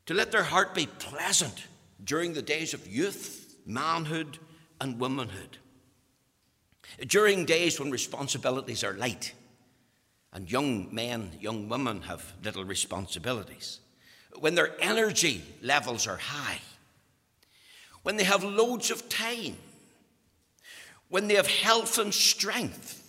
to 0.06 0.14
let 0.14 0.32
their 0.32 0.44
heart 0.44 0.74
be 0.74 0.88
pleasant 0.88 1.68
during 2.04 2.34
the 2.34 2.42
days 2.42 2.74
of 2.74 2.88
youth, 2.88 3.58
manhood, 3.66 4.40
and 4.82 5.00
womanhood. 5.00 5.58
During 7.08 7.46
days 7.46 7.80
when 7.80 7.92
responsibilities 7.92 8.84
are 8.84 8.94
light 8.94 9.34
and 10.34 10.52
young 10.52 10.94
men, 10.94 11.32
young 11.40 11.70
women 11.70 12.02
have 12.02 12.34
little 12.44 12.66
responsibilities, 12.66 13.80
when 14.40 14.56
their 14.56 14.72
energy 14.82 15.44
levels 15.62 16.08
are 16.08 16.18
high, 16.18 16.60
when 18.02 18.18
they 18.18 18.24
have 18.24 18.44
loads 18.44 18.90
of 18.90 19.08
time, 19.10 19.56
when 21.10 21.28
they 21.28 21.36
have 21.36 21.48
health 21.48 22.00
and 22.00 22.14
strength. 22.14 23.00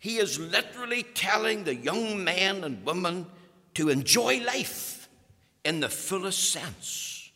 He 0.00 0.16
is 0.16 0.38
literally 0.38 1.02
telling 1.02 1.64
the 1.64 1.74
young 1.74 2.24
men 2.24 2.64
and 2.64 2.84
women 2.84 3.26
to 3.74 3.90
enjoy 3.90 4.40
life 4.42 5.08
in 5.64 5.80
the 5.80 5.88
fullest 5.88 6.50
sense. 6.50 7.30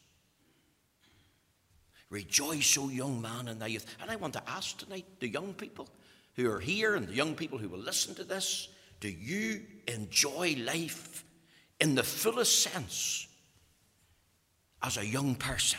Rejoice, 2.10 2.78
O 2.78 2.88
young 2.88 3.20
man, 3.20 3.48
in 3.48 3.58
thy 3.58 3.66
youth. 3.66 3.86
And 4.00 4.10
I 4.10 4.16
want 4.16 4.32
to 4.32 4.42
ask 4.48 4.78
tonight 4.78 5.04
the 5.20 5.28
young 5.28 5.52
people 5.52 5.88
who 6.36 6.50
are 6.50 6.60
here 6.60 6.94
and 6.94 7.06
the 7.06 7.14
young 7.14 7.34
people 7.34 7.58
who 7.58 7.68
will 7.68 7.78
listen 7.78 8.14
to 8.14 8.24
this 8.24 8.68
do 9.04 9.10
you 9.10 9.60
enjoy 9.86 10.56
life 10.64 11.26
in 11.78 11.94
the 11.94 12.02
fullest 12.02 12.62
sense 12.62 13.28
as 14.82 14.96
a 14.96 15.04
young 15.04 15.34
person? 15.34 15.78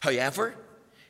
However, 0.00 0.54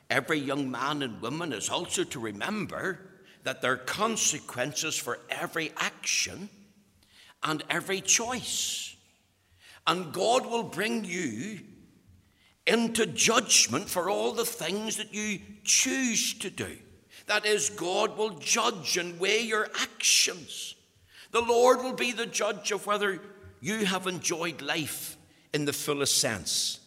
every 0.09 0.38
young 0.38 0.71
man 0.71 1.02
and 1.02 1.21
woman 1.21 1.52
is 1.52 1.68
also 1.71 2.04
to 2.04 2.21
remember 2.21 3.00
that 3.42 3.61
there 3.61 3.73
are 3.73 3.78
consequences 3.78 4.97
for 4.97 5.18
every 5.28 5.73
action 5.76 6.49
and 7.42 7.64
every 7.68 8.00
choice. 8.00 8.94
And 9.88 10.12
God 10.12 10.47
will 10.47 10.62
bring 10.62 11.04
you 11.04 11.62
into 12.64 13.06
judgment 13.06 13.88
for 13.88 14.09
all 14.09 14.30
the 14.30 14.44
things 14.44 14.99
that 14.99 15.12
you 15.12 15.40
choose 15.64 16.35
to 16.35 16.49
do. 16.49 16.78
That 17.26 17.44
is, 17.44 17.71
God 17.71 18.16
will 18.16 18.38
judge 18.38 18.97
and 18.99 19.18
weigh 19.18 19.42
your 19.42 19.68
actions. 19.80 20.76
The 21.32 21.40
Lord 21.40 21.82
will 21.82 21.94
be 21.94 22.12
the 22.12 22.26
judge 22.26 22.70
of 22.70 22.86
whether 22.86 23.20
you 23.60 23.84
have 23.86 24.06
enjoyed 24.06 24.62
life 24.62 25.16
in 25.52 25.64
the 25.64 25.72
fullest 25.72 26.18
sense. 26.18 26.80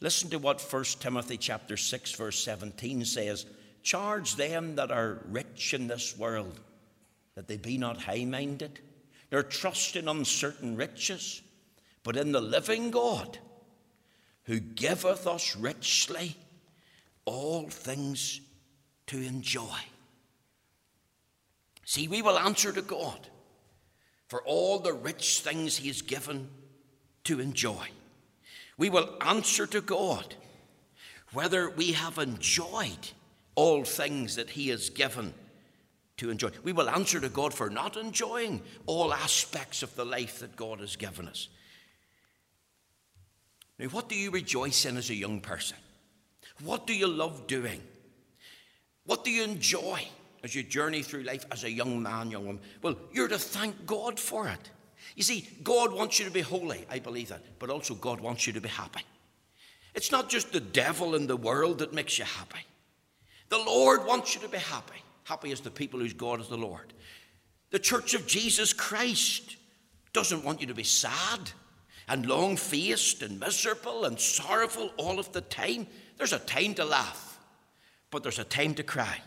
Listen 0.00 0.30
to 0.30 0.38
what 0.38 0.60
1 0.60 0.84
Timothy 1.00 1.36
chapter 1.36 1.76
6 1.76 2.12
verse 2.12 2.42
17 2.42 3.04
says, 3.04 3.46
charge 3.82 4.36
them 4.36 4.76
that 4.76 4.90
are 4.90 5.22
rich 5.28 5.74
in 5.74 5.86
this 5.86 6.16
world 6.16 6.58
that 7.34 7.46
they 7.46 7.56
be 7.56 7.78
not 7.78 8.02
high-minded, 8.02 8.80
nor 9.30 9.42
trust 9.42 9.96
in 9.96 10.08
uncertain 10.08 10.76
riches, 10.76 11.42
but 12.02 12.16
in 12.16 12.32
the 12.32 12.40
living 12.40 12.90
God, 12.90 13.38
who 14.44 14.60
giveth 14.60 15.26
us 15.26 15.56
richly 15.56 16.36
all 17.24 17.68
things 17.68 18.40
to 19.06 19.18
enjoy. 19.18 19.78
See, 21.84 22.08
we 22.08 22.22
will 22.22 22.38
answer 22.38 22.72
to 22.72 22.82
God 22.82 23.28
for 24.30 24.40
all 24.44 24.78
the 24.78 24.94
rich 24.94 25.40
things 25.40 25.76
He 25.76 25.88
has 25.88 26.00
given 26.00 26.48
to 27.24 27.38
enjoy 27.38 27.90
we 28.80 28.88
will 28.88 29.10
answer 29.20 29.66
to 29.66 29.82
God 29.82 30.34
whether 31.34 31.68
we 31.68 31.92
have 31.92 32.16
enjoyed 32.16 33.10
all 33.54 33.84
things 33.84 34.36
that 34.36 34.48
He 34.48 34.68
has 34.68 34.88
given 34.88 35.34
to 36.16 36.30
enjoy. 36.30 36.48
We 36.62 36.72
will 36.72 36.88
answer 36.88 37.20
to 37.20 37.28
God 37.28 37.52
for 37.52 37.68
not 37.68 37.98
enjoying 37.98 38.62
all 38.86 39.12
aspects 39.12 39.82
of 39.82 39.94
the 39.96 40.06
life 40.06 40.38
that 40.38 40.56
God 40.56 40.80
has 40.80 40.96
given 40.96 41.28
us. 41.28 41.48
Now, 43.78 43.88
what 43.88 44.08
do 44.08 44.14
you 44.14 44.30
rejoice 44.30 44.86
in 44.86 44.96
as 44.96 45.10
a 45.10 45.14
young 45.14 45.42
person? 45.42 45.76
What 46.64 46.86
do 46.86 46.94
you 46.94 47.06
love 47.06 47.46
doing? 47.46 47.82
What 49.04 49.26
do 49.26 49.30
you 49.30 49.44
enjoy 49.44 50.08
as 50.42 50.54
you 50.54 50.62
journey 50.62 51.02
through 51.02 51.22
life 51.22 51.44
as 51.50 51.64
a 51.64 51.70
young 51.70 52.02
man, 52.02 52.30
young 52.30 52.46
woman? 52.46 52.62
Well, 52.82 52.96
you're 53.12 53.28
to 53.28 53.38
thank 53.38 53.86
God 53.86 54.18
for 54.18 54.48
it. 54.48 54.70
You 55.16 55.22
see, 55.22 55.48
God 55.62 55.92
wants 55.92 56.18
you 56.18 56.24
to 56.24 56.30
be 56.30 56.40
holy, 56.40 56.84
I 56.90 56.98
believe 56.98 57.28
that, 57.28 57.42
but 57.58 57.70
also 57.70 57.94
God 57.94 58.20
wants 58.20 58.46
you 58.46 58.52
to 58.52 58.60
be 58.60 58.68
happy. 58.68 59.02
It's 59.94 60.12
not 60.12 60.28
just 60.28 60.52
the 60.52 60.60
devil 60.60 61.14
in 61.14 61.26
the 61.26 61.36
world 61.36 61.78
that 61.78 61.92
makes 61.92 62.18
you 62.18 62.24
happy. 62.24 62.64
The 63.48 63.58
Lord 63.58 64.06
wants 64.06 64.34
you 64.34 64.40
to 64.42 64.48
be 64.48 64.58
happy. 64.58 65.02
Happy 65.24 65.50
is 65.50 65.60
the 65.60 65.70
people 65.70 66.00
whose 66.00 66.12
God 66.12 66.40
is 66.40 66.48
the 66.48 66.56
Lord. 66.56 66.92
The 67.70 67.78
church 67.78 68.14
of 68.14 68.26
Jesus 68.26 68.72
Christ 68.72 69.56
doesn't 70.12 70.44
want 70.44 70.60
you 70.60 70.66
to 70.68 70.74
be 70.74 70.84
sad 70.84 71.50
and 72.08 72.26
long 72.26 72.56
faced 72.56 73.22
and 73.22 73.38
miserable 73.38 74.04
and 74.04 74.18
sorrowful 74.18 74.90
all 74.96 75.18
of 75.18 75.30
the 75.32 75.40
time. 75.40 75.86
There's 76.16 76.32
a 76.32 76.40
time 76.40 76.74
to 76.74 76.84
laugh, 76.84 77.38
but 78.10 78.22
there's 78.22 78.38
a 78.38 78.44
time 78.44 78.74
to 78.74 78.82
cry. 78.82 79.18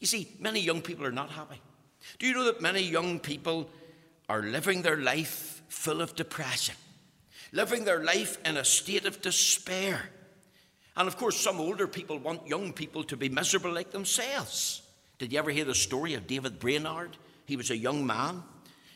You 0.00 0.06
see, 0.06 0.28
many 0.38 0.60
young 0.60 0.82
people 0.82 1.04
are 1.04 1.12
not 1.12 1.30
happy. 1.30 1.60
Do 2.18 2.26
you 2.26 2.34
know 2.34 2.44
that 2.44 2.60
many 2.60 2.82
young 2.82 3.18
people 3.18 3.68
are 4.28 4.42
living 4.42 4.82
their 4.82 4.96
life 4.96 5.62
full 5.68 6.00
of 6.02 6.14
depression, 6.14 6.74
living 7.52 7.84
their 7.84 8.04
life 8.04 8.38
in 8.44 8.56
a 8.56 8.64
state 8.64 9.06
of 9.06 9.22
despair. 9.22 10.10
And 10.96 11.08
of 11.08 11.16
course, 11.16 11.36
some 11.36 11.60
older 11.60 11.86
people 11.86 12.18
want 12.18 12.46
young 12.46 12.72
people 12.72 13.04
to 13.04 13.16
be 13.16 13.28
miserable 13.28 13.72
like 13.72 13.90
themselves. 13.90 14.82
Did 15.18 15.32
you 15.32 15.38
ever 15.38 15.50
hear 15.50 15.64
the 15.64 15.74
story 15.74 16.14
of 16.14 16.26
David 16.26 16.58
Brainerd? 16.58 17.16
He 17.46 17.56
was 17.56 17.70
a 17.70 17.76
young 17.76 18.06
man. 18.06 18.42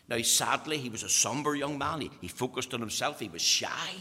Now, 0.09 0.21
sadly, 0.23 0.79
he 0.79 0.91
was 0.91 1.03
a 1.03 1.09
somber 1.09 1.55
young 1.55 1.79
man. 1.79 2.03
He, 2.03 2.11
he 2.21 2.29
focused 2.29 2.75
on 2.75 2.81
himself. 2.81 3.21
He 3.21 3.29
was 3.29 3.41
shy. 3.41 3.95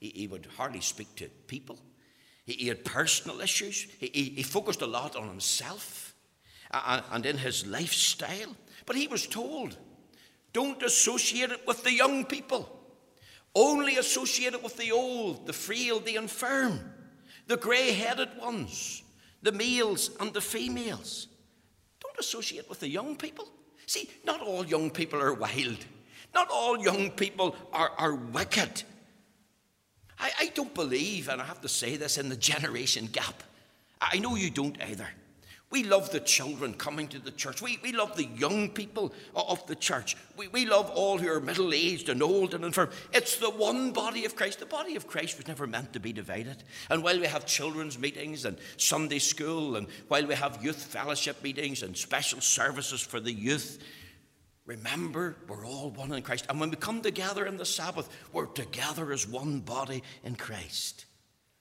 He, 0.00 0.08
he 0.08 0.26
would 0.26 0.48
hardly 0.56 0.80
speak 0.80 1.14
to 1.16 1.28
people. 1.46 1.78
He, 2.44 2.54
he 2.54 2.68
had 2.68 2.84
personal 2.84 3.40
issues. 3.40 3.86
He, 3.98 4.34
he, 4.36 4.42
focused 4.42 4.82
a 4.82 4.86
lot 4.86 5.16
on 5.16 5.28
himself 5.28 6.03
and, 7.12 7.26
in 7.26 7.38
his 7.38 7.66
lifestyle. 7.66 8.56
But 8.86 8.96
he 8.96 9.06
was 9.06 9.26
told 9.26 9.76
don't 10.52 10.82
associate 10.84 11.50
it 11.50 11.66
with 11.66 11.82
the 11.82 11.92
young 11.92 12.24
people. 12.24 12.68
Only 13.56 13.96
associate 13.96 14.54
it 14.54 14.62
with 14.62 14.76
the 14.76 14.92
old, 14.92 15.46
the 15.46 15.52
frail, 15.52 16.00
the 16.00 16.16
infirm, 16.16 16.80
the 17.46 17.56
grey 17.56 17.92
headed 17.92 18.28
ones, 18.38 19.02
the 19.42 19.52
males 19.52 20.10
and 20.20 20.32
the 20.32 20.40
females. 20.40 21.26
Don't 22.00 22.18
associate 22.18 22.68
with 22.68 22.80
the 22.80 22.88
young 22.88 23.16
people. 23.16 23.48
See, 23.86 24.08
not 24.24 24.40
all 24.40 24.64
young 24.64 24.90
people 24.90 25.20
are 25.20 25.34
wild. 25.34 25.78
Not 26.34 26.48
all 26.50 26.78
young 26.78 27.10
people 27.10 27.54
are, 27.72 27.92
are 27.98 28.14
wicked. 28.14 28.84
I, 30.18 30.30
I 30.40 30.46
don't 30.54 30.74
believe, 30.74 31.28
and 31.28 31.40
I 31.40 31.44
have 31.44 31.60
to 31.62 31.68
say 31.68 31.96
this, 31.96 32.16
in 32.18 32.28
the 32.28 32.36
generation 32.36 33.06
gap. 33.06 33.42
I 34.00 34.18
know 34.18 34.36
you 34.36 34.50
don't 34.50 34.80
either. 34.82 35.08
We 35.70 35.82
love 35.82 36.12
the 36.12 36.20
children 36.20 36.74
coming 36.74 37.08
to 37.08 37.18
the 37.18 37.32
church. 37.32 37.60
We, 37.60 37.80
we 37.82 37.90
love 37.90 38.16
the 38.16 38.26
young 38.26 38.68
people 38.68 39.12
of 39.34 39.66
the 39.66 39.74
church. 39.74 40.16
We, 40.36 40.46
we 40.48 40.66
love 40.66 40.88
all 40.90 41.18
who 41.18 41.28
are 41.28 41.40
middle 41.40 41.74
aged 41.74 42.08
and 42.08 42.22
old 42.22 42.54
and 42.54 42.64
infirm. 42.64 42.90
It's 43.12 43.38
the 43.38 43.50
one 43.50 43.92
body 43.92 44.24
of 44.24 44.36
Christ. 44.36 44.60
The 44.60 44.66
body 44.66 44.94
of 44.94 45.08
Christ 45.08 45.36
was 45.36 45.48
never 45.48 45.66
meant 45.66 45.92
to 45.94 46.00
be 46.00 46.12
divided. 46.12 46.62
And 46.90 47.02
while 47.02 47.18
we 47.18 47.26
have 47.26 47.44
children's 47.44 47.98
meetings 47.98 48.44
and 48.44 48.56
Sunday 48.76 49.18
school, 49.18 49.74
and 49.74 49.88
while 50.06 50.24
we 50.24 50.34
have 50.34 50.62
youth 50.62 50.80
fellowship 50.80 51.42
meetings 51.42 51.82
and 51.82 51.96
special 51.96 52.40
services 52.40 53.00
for 53.00 53.18
the 53.18 53.32
youth, 53.32 53.82
remember 54.66 55.36
we're 55.48 55.66
all 55.66 55.90
one 55.90 56.12
in 56.12 56.22
Christ. 56.22 56.46
And 56.48 56.60
when 56.60 56.70
we 56.70 56.76
come 56.76 57.02
together 57.02 57.46
in 57.46 57.56
the 57.56 57.66
Sabbath, 57.66 58.08
we're 58.32 58.46
together 58.46 59.12
as 59.12 59.26
one 59.26 59.58
body 59.60 60.04
in 60.22 60.36
Christ. 60.36 61.06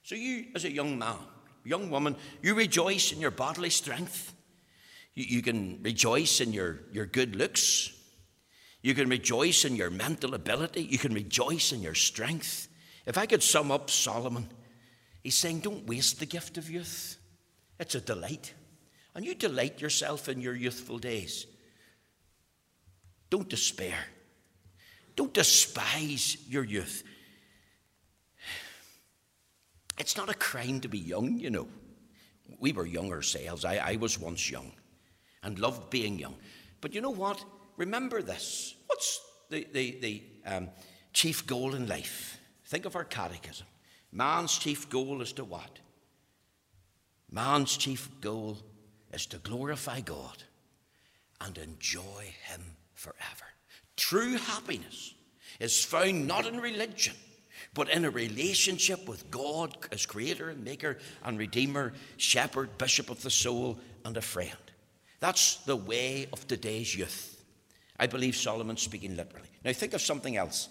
So, 0.04 0.16
you, 0.16 0.48
as 0.54 0.66
a 0.66 0.72
young 0.72 1.00
man, 1.00 1.18
young 1.64 1.90
woman, 1.90 2.16
you 2.42 2.56
rejoice 2.56 3.12
in 3.12 3.20
your 3.20 3.32
bodily 3.32 3.70
strength. 3.70 4.34
You, 5.14 5.26
you 5.26 5.42
can 5.42 5.80
rejoice 5.82 6.42
in 6.42 6.54
your, 6.54 6.80
your 6.92 7.06
good 7.06 7.36
looks. 7.36 7.92
You 8.82 8.94
can 8.94 9.10
rejoice 9.10 9.66
in 9.66 9.76
your 9.76 9.90
mental 9.90 10.34
ability. 10.34 10.84
You 10.84 10.98
can 10.98 11.14
rejoice 11.14 11.72
in 11.72 11.82
your 11.82 11.96
strength. 11.96 12.68
If 13.06 13.18
I 13.18 13.26
could 13.26 13.44
sum 13.44 13.72
up 13.72 13.90
Solomon, 13.90 14.50
he's 15.24 15.36
saying, 15.36 15.60
don't 15.60 15.88
waste 15.88 16.20
the 16.20 16.26
gift 16.26 16.58
of 16.58 16.70
youth. 16.70 17.18
It's 17.80 17.96
a 17.96 18.02
delight. 18.02 18.54
And 19.16 19.26
you 19.26 19.36
delight 19.36 19.82
yourself 19.82 20.28
in 20.28 20.42
your 20.42 20.56
youthful 20.56 20.98
days. 20.98 21.46
Don't 23.30 23.50
despair. 23.50 23.98
Don't 25.16 25.34
despise 25.34 26.38
your 26.48 26.64
youth. 26.64 27.04
It's 30.04 30.18
not 30.18 30.30
a 30.30 30.34
crime 30.34 30.82
to 30.82 30.90
be 30.90 31.00
young, 31.00 31.40
you 31.40 31.50
know. 31.50 31.66
We 32.60 32.74
were 32.74 32.86
young 32.86 33.10
ourselves. 33.14 33.64
I, 33.64 33.78
I 33.78 33.96
was 33.96 34.20
once 34.20 34.52
young 34.52 34.74
and 35.44 35.58
loved 35.58 35.90
being 35.90 36.20
young. 36.20 36.36
But 36.82 36.94
you 36.94 37.00
know 37.00 37.10
what? 37.10 37.42
Remember 37.78 38.22
this. 38.22 38.76
What's 38.88 39.22
the, 39.50 39.66
the, 39.72 39.98
the 40.02 40.24
um, 40.46 40.70
chief 41.14 41.48
goal 41.48 41.74
in 41.74 41.88
life? 41.88 42.38
Think 42.66 42.84
of 42.84 42.98
our 42.98 43.06
catechism. 43.06 43.66
Man's 44.12 44.58
chief 44.58 44.90
goal 44.90 45.22
is 45.22 45.32
to 45.34 45.46
what? 45.46 45.80
Man's 47.32 47.78
chief 47.78 48.10
goal 48.20 48.58
is 49.14 49.26
to 49.28 49.38
glorify 49.38 50.02
God 50.02 50.44
and 51.40 51.58
enjoy 51.58 52.34
Him 52.50 52.76
forever. 52.94 53.46
True 53.96 54.36
happiness 54.36 55.14
is 55.62 55.86
found 55.86 56.28
not 56.28 56.46
in 56.46 56.60
religion, 56.60 57.16
but 57.74 57.90
in 57.90 58.06
a 58.06 58.10
relationship 58.10 59.08
with 59.08 59.32
God 59.32 59.78
as 59.92 60.06
Creator 60.06 60.50
and 60.50 60.64
Maker 60.64 60.98
and 61.24 61.38
Redeemer, 61.38 61.94
Shepherd, 62.18 62.78
Bishop 62.78 63.10
of 63.10 63.22
the 63.24 63.30
soul, 63.30 63.80
and 64.06 64.16
a 64.18 64.22
friend. 64.22 64.52
That's 65.20 65.56
the 65.58 65.76
way 65.76 66.28
of 66.34 66.48
today's 66.48 66.96
youth. 66.96 67.44
I 68.00 68.08
believe 68.08 68.36
Solomon's 68.36 68.82
speaking 68.82 69.16
literally. 69.16 69.48
Now, 69.64 69.74
think 69.74 69.94
of 69.94 70.02
something 70.02 70.36
else 70.38 70.70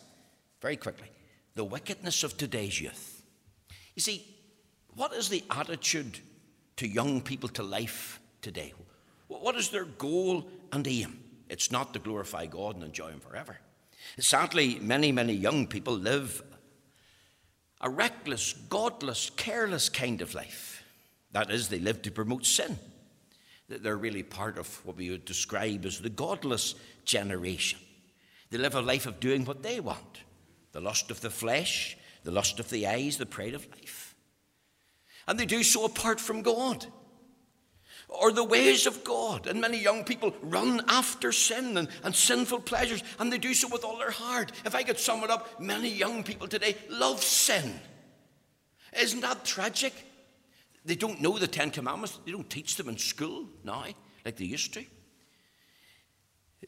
very 0.61 0.77
quickly 0.77 1.09
the 1.55 1.65
wickedness 1.65 2.23
of 2.23 2.37
today's 2.37 2.81
youth. 2.81 3.23
You 3.95 4.01
see, 4.01 4.25
what 4.95 5.13
is 5.13 5.29
the 5.29 5.45
attitude 5.51 6.19
to 6.77 6.89
young 6.89 7.21
people 7.21 7.49
to 7.51 7.63
life 7.63 8.21
today? 8.41 8.73
What 9.29 9.57
is 9.57 9.69
their 9.69 9.85
goal 9.85 10.49
and 10.73 10.87
aim? 10.87 11.19
It's 11.49 11.71
not 11.71 11.93
to 11.93 11.99
glorify 11.99 12.47
God 12.47 12.77
and 12.77 12.85
enjoy 12.85 13.11
Him 13.11 13.21
forever. 13.21 13.59
Sadly, 14.19 14.79
many, 14.81 15.13
many 15.13 15.35
young 15.35 15.67
people 15.67 15.95
live 15.95 16.43
a 17.83 17.91
reckless, 17.91 18.53
godless, 18.69 19.31
careless 19.37 19.89
kind 19.89 20.23
of 20.23 20.35
life. 20.35 20.85
That 21.33 21.51
is, 21.51 21.69
they 21.69 21.79
live 21.79 22.03
to 22.03 22.11
promote 22.11 22.47
sin. 22.47 22.79
They're 23.69 23.97
really 23.97 24.23
part 24.23 24.59
of 24.59 24.85
what 24.85 24.97
we 24.97 25.11
would 25.11 25.25
describe 25.25 25.85
as 25.87 26.01
the 26.01 26.11
godless 26.11 26.75
generation. 27.05 27.79
They 28.51 28.59
live 28.59 28.75
a 28.75 28.83
life 28.83 29.07
of 29.07 29.19
doing 29.19 29.45
what 29.45 29.63
they 29.63 29.81
want 29.81 30.21
the 30.73 30.81
lust 30.81 31.11
of 31.11 31.21
the 31.21 31.29
flesh, 31.29 31.99
the 32.25 32.31
lust 32.31 32.59
of 32.59 32.71
the 32.71 32.87
eyes, 32.87 33.19
the 33.19 33.27
pride 33.27 33.53
of 33.53 33.69
life. 33.73 34.15
And 35.29 35.39
they 35.39 35.45
do 35.45 35.63
so 35.63 35.85
apart 35.85 36.19
from 36.19 36.41
God 36.41 36.87
or 38.21 38.33
the 38.33 38.45
ways 38.45 38.87
of 38.87 39.05
God. 39.05 39.47
And 39.47 39.61
many 39.61 39.79
young 39.79 40.05
people 40.05 40.35
run 40.43 40.83
after 40.89 41.33
sin 41.33 41.77
and, 41.77 41.89
and 42.05 42.15
sinful 42.15 42.61
pleasures, 42.61 43.03
and 43.19 43.33
they 43.33 43.39
do 43.39 43.55
so 43.55 43.69
with 43.69 43.85
all 43.85 43.99
their 43.99 44.11
heart. 44.11 44.53
If 44.65 44.75
I 44.75 44.83
could 44.83 44.99
sum 44.99 45.23
it 45.25 45.31
up, 45.31 45.61
many 45.61 45.89
young 45.89 46.23
people 46.23 46.49
today 46.49 46.77
love 46.89 47.23
sin. 47.23 47.81
Isn't 48.99 49.21
that 49.21 49.45
tragic? 49.45 49.93
They 50.85 50.95
don't 50.95 51.21
know 51.21 51.39
the 51.39 51.47
Ten 51.47 51.71
Commandments, 51.71 52.19
they 52.25 52.33
don't 52.33 52.51
teach 52.51 52.77
them 52.77 52.89
in 52.89 52.99
school 52.99 53.47
now 53.65 53.85
like 54.25 54.37
they 54.37 54.45
used 54.45 54.75
to. 54.75 54.85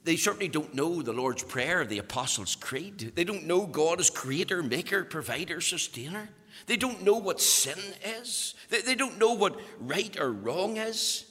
They 0.03 0.17
certainly 0.17 0.49
don't 0.49 0.75
know 0.75 1.03
the 1.03 1.13
Lord's 1.13 1.45
Prayer, 1.45 1.85
the 1.85 1.99
Apostles' 1.99 2.57
Creed. 2.57 3.13
They 3.15 3.25
don't 3.25 3.47
know 3.47 3.67
God 3.67 4.01
as 4.01 4.11
creator, 4.11 4.63
maker, 4.63 5.05
provider, 5.05 5.61
sustainer. 5.61 6.29
They 6.67 6.77
don't 6.77 7.03
know 7.03 7.17
what 7.17 7.41
sin 7.41 7.79
is. 8.05 8.55
They, 8.71 8.81
they 8.81 8.95
don't 8.97 9.19
know 9.19 9.35
what 9.35 9.61
right 9.79 10.19
or 10.19 10.33
wrong 10.33 10.77
is. 10.79 11.25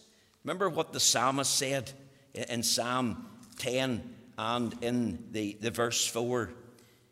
Remember 0.44 0.70
what 0.70 0.92
the 0.92 1.00
psalmist 1.00 1.56
said 1.56 1.92
in 2.34 2.64
Psalm 2.64 3.26
10 3.60 4.16
and 4.38 4.76
in 4.82 5.28
the, 5.32 5.58
the 5.62 5.72
verse 5.72 6.06
4? 6.06 6.50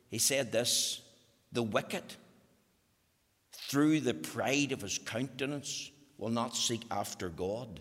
He 0.10 0.18
said 0.18 0.52
this 0.52 1.02
The 1.52 1.64
wicked, 1.64 2.04
through 3.54 4.02
the 4.02 4.14
pride 4.14 4.72
of 4.72 4.82
his 4.82 4.98
countenance, 4.98 5.92
will 6.18 6.30
not 6.30 6.56
seek 6.56 6.82
after 6.92 7.30
God. 7.30 7.80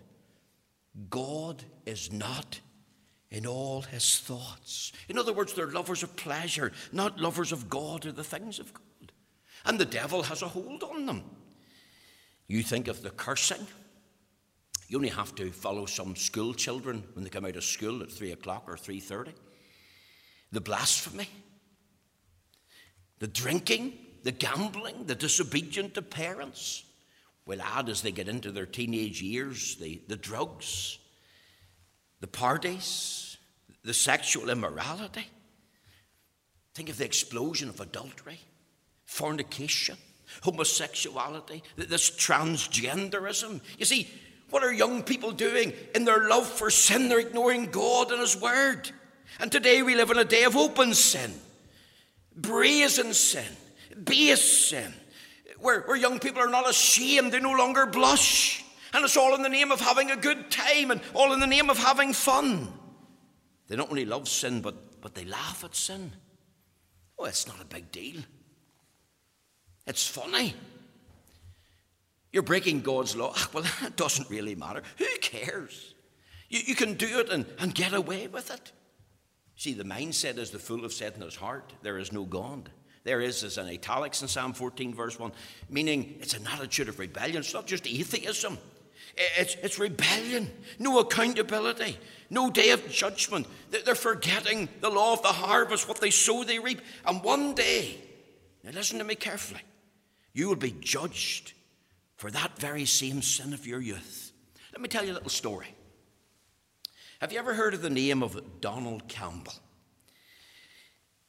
God 1.09 1.63
is 1.87 2.13
not 2.13 2.61
in 3.31 3.47
all 3.47 3.83
his 3.83 4.19
thoughts. 4.19 4.93
In 5.09 5.19
other 5.19 5.33
words, 5.33 5.53
they're 5.53 5.67
lovers 5.67 6.03
of 6.03 6.17
pleasure, 6.17 6.73
not 6.93 7.21
lovers 7.21 7.53
of 7.53 7.71
God 7.71 8.07
or 8.07 8.13
the 8.13 8.25
things 8.25 8.59
of 8.59 8.73
God. 8.73 9.13
And 9.65 9.79
the 9.79 9.85
devil 9.85 10.23
has 10.25 10.43
a 10.43 10.49
hold 10.49 10.83
on 10.83 11.07
them. 11.07 11.23
You 12.49 12.63
think 12.63 12.89
of 12.89 13.03
the 13.03 13.11
cursing 13.11 13.67
you 14.91 14.97
only 14.99 15.09
have 15.11 15.37
to 15.37 15.53
follow 15.53 15.87
some 15.87 16.17
school 16.17 16.53
children 16.53 17.05
when 17.15 17.23
they 17.23 17.31
come 17.31 17.47
out 17.47 17.55
of 17.55 17.63
school 17.63 18.03
at 18.03 18.11
3 18.11 18.33
o'clock 18.33 18.65
or 18.67 18.75
3.30. 18.75 19.33
The 20.51 20.61
blasphemy, 20.61 21.29
the 23.21 23.29
drinking, 23.29 23.93
the 24.25 24.33
gambling, 24.33 25.05
the 25.07 25.15
disobedient 25.15 25.95
to 25.95 26.03
parents. 26.03 26.83
We'll 27.47 27.63
add 27.63 27.89
as 27.89 28.03
they 28.03 28.11
get 28.11 28.29
into 28.29 28.51
their 28.51 28.67
teenage 28.67 29.23
years 29.23 29.77
the, 29.77 30.03
the 30.09 30.17
drugs, 30.17 30.99
the 32.19 32.27
parties, 32.27 33.37
the 33.85 33.95
sexual 33.95 34.51
immorality. 34.51 35.29
Think 36.75 36.89
of 36.89 36.99
the 36.99 37.05
explosion 37.05 37.69
of 37.69 37.79
adultery, 37.79 38.41
fornication, 39.05 39.99
homosexuality, 40.43 41.63
this 41.77 42.11
transgenderism. 42.11 43.61
You 43.79 43.85
see, 43.85 44.09
what 44.51 44.63
are 44.63 44.73
young 44.73 45.03
people 45.03 45.33
doing? 45.33 45.73
In 45.95 46.05
their 46.05 46.29
love 46.29 46.47
for 46.47 46.71
sin, 46.71 47.09
they're 47.09 47.21
ignoring 47.21 47.67
God 47.67 48.11
and 48.11 48.21
His 48.21 48.37
Word. 48.41 48.91
And 49.39 49.51
today 49.51 49.83
we 49.83 49.95
live 49.95 50.11
in 50.11 50.19
a 50.19 50.25
day 50.25 50.45
of 50.45 50.57
open 50.57 50.93
sin, 50.95 51.33
brazen 52.37 53.15
sin, 53.15 53.47
base 54.05 54.69
sin, 54.69 54.93
where, 55.59 55.83
where 55.83 55.97
young 55.97 56.19
people 56.19 56.43
are 56.43 56.51
not 56.51 56.69
ashamed, 56.69 57.33
they 57.33 57.41
no 57.41 57.53
longer 57.53 57.87
blush. 57.87 58.65
And 58.93 59.05
it's 59.05 59.17
all 59.17 59.35
in 59.35 59.43
the 59.43 59.49
name 59.49 59.71
of 59.71 59.81
having 59.81 60.11
a 60.11 60.17
good 60.17 60.51
time 60.51 60.91
and 60.91 61.01
all 61.15 61.33
in 61.33 61.41
the 61.41 61.47
name 61.47 61.71
of 61.71 61.79
having 61.79 62.13
fun. 62.13 62.73
They 63.69 63.77
don't 63.77 63.91
only 63.91 64.05
love 64.05 64.29
sin, 64.29 64.61
but, 64.61 65.01
but 65.01 65.15
they 65.15 65.25
laugh 65.25 65.63
at 65.65 65.77
sin. 65.77 66.13
Oh, 67.19 67.25
it's 67.25 67.47
not 67.47 67.61
a 67.61 67.65
big 67.65 67.93
deal. 67.93 68.21
It's 69.87 70.07
funny. 70.07 70.55
You're 72.33 72.43
breaking 72.43 72.83
God's 72.83 73.17
law. 73.17 73.33
Ah, 73.35 73.51
well, 73.53 73.65
that 73.81 73.97
doesn't 73.97 74.31
really 74.31 74.55
matter. 74.55 74.83
Who 74.99 75.07
cares? 75.21 75.95
You, 76.49 76.61
you 76.65 76.75
can 76.75 76.95
do 76.95 77.19
it 77.21 77.31
and, 77.31 77.47
and 77.59 77.75
get 77.75 77.93
away 77.93 78.29
with 78.29 78.51
it. 78.51 78.73
See, 79.57 79.75
the 79.75 79.85
mindset 79.85 80.39
is 80.39 80.51
the 80.51 80.59
fool 80.59 80.83
have 80.83 80.93
said 80.93 81.15
in 81.17 81.23
his 81.23 81.37
heart, 81.37 81.73
there 81.83 81.99
is 81.99 82.13
no 82.13 82.25
God. 82.25 82.71
There 83.05 83.21
is, 83.21 83.43
as 83.45 83.59
an 83.59 83.67
italics 83.67 84.23
in 84.23 84.29
Psalm 84.29 84.53
14, 84.53 84.95
verse 84.95 85.19
1, 85.19 85.33
meaning 85.69 86.17
it's 86.21 86.35
an 86.35 86.47
attitude 86.47 86.89
of 86.89 86.99
rebellion. 86.99 87.39
It's 87.39 87.55
not 87.55 87.67
just 87.67 87.87
atheism, 87.87 88.59
it's, 89.17 89.57
it's 89.63 89.79
rebellion, 89.79 90.51
no 90.79 90.99
accountability, 90.99 91.99
no 92.29 92.51
day 92.51 92.71
of 92.71 92.89
judgment. 92.91 93.47
They're 93.71 93.95
forgetting 93.95 94.69
the 94.81 94.91
law 94.91 95.15
of 95.15 95.23
the 95.23 95.29
harvest, 95.29 95.89
what 95.89 96.01
they 96.01 96.11
sow, 96.11 96.45
they 96.45 96.59
reap. 96.59 96.81
And 97.07 97.23
one 97.23 97.55
day, 97.55 97.99
now 98.63 98.71
listen 98.73 98.99
to 98.99 99.05
me 99.05 99.15
carefully, 99.15 99.63
you 100.33 100.49
will 100.49 100.57
be 100.57 100.75
judged 100.81 101.55
for 102.21 102.31
that 102.31 102.59
very 102.59 102.85
same 102.85 103.23
sin 103.23 103.55
of 103.55 103.67
your 103.67 103.81
youth. 103.81 104.33
Let 104.75 104.83
me 104.83 104.89
tell 104.89 105.03
you 105.03 105.13
a 105.13 105.15
little 105.15 105.31
story. 105.31 105.75
Have 107.19 107.33
you 107.33 107.39
ever 107.39 107.55
heard 107.55 107.73
of 107.73 107.81
the 107.81 107.89
name 107.89 108.23
of 108.23 108.61
Donald 108.61 109.09
Campbell? 109.09 109.55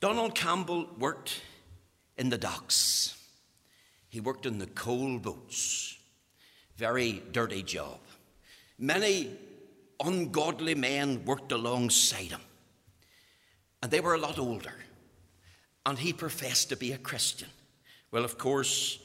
Donald 0.01 0.36
Campbell 0.36 0.89
worked 0.99 1.39
in 2.17 2.27
the 2.27 2.38
docks. 2.38 3.17
He 4.10 4.19
worked 4.19 4.45
in 4.45 4.60
the 4.60 4.67
coal 4.67 5.17
boats. 5.17 5.97
Very 6.75 7.23
dirty 7.32 7.63
job. 7.63 7.99
Many 8.77 9.32
ungodly 10.04 10.75
men 10.75 11.23
worked 11.23 11.54
alongside 11.54 12.32
him. 12.32 12.41
And 13.82 13.89
they 13.89 14.01
were 14.01 14.15
a 14.15 14.19
lot 14.19 14.38
older. 14.38 14.75
And 15.86 15.97
he 15.97 16.12
professed 16.12 16.67
to 16.67 16.75
be 16.75 16.91
a 16.91 16.97
Christian. 16.97 17.47
Well, 18.12 18.25
of 18.25 18.38
course, 18.38 18.99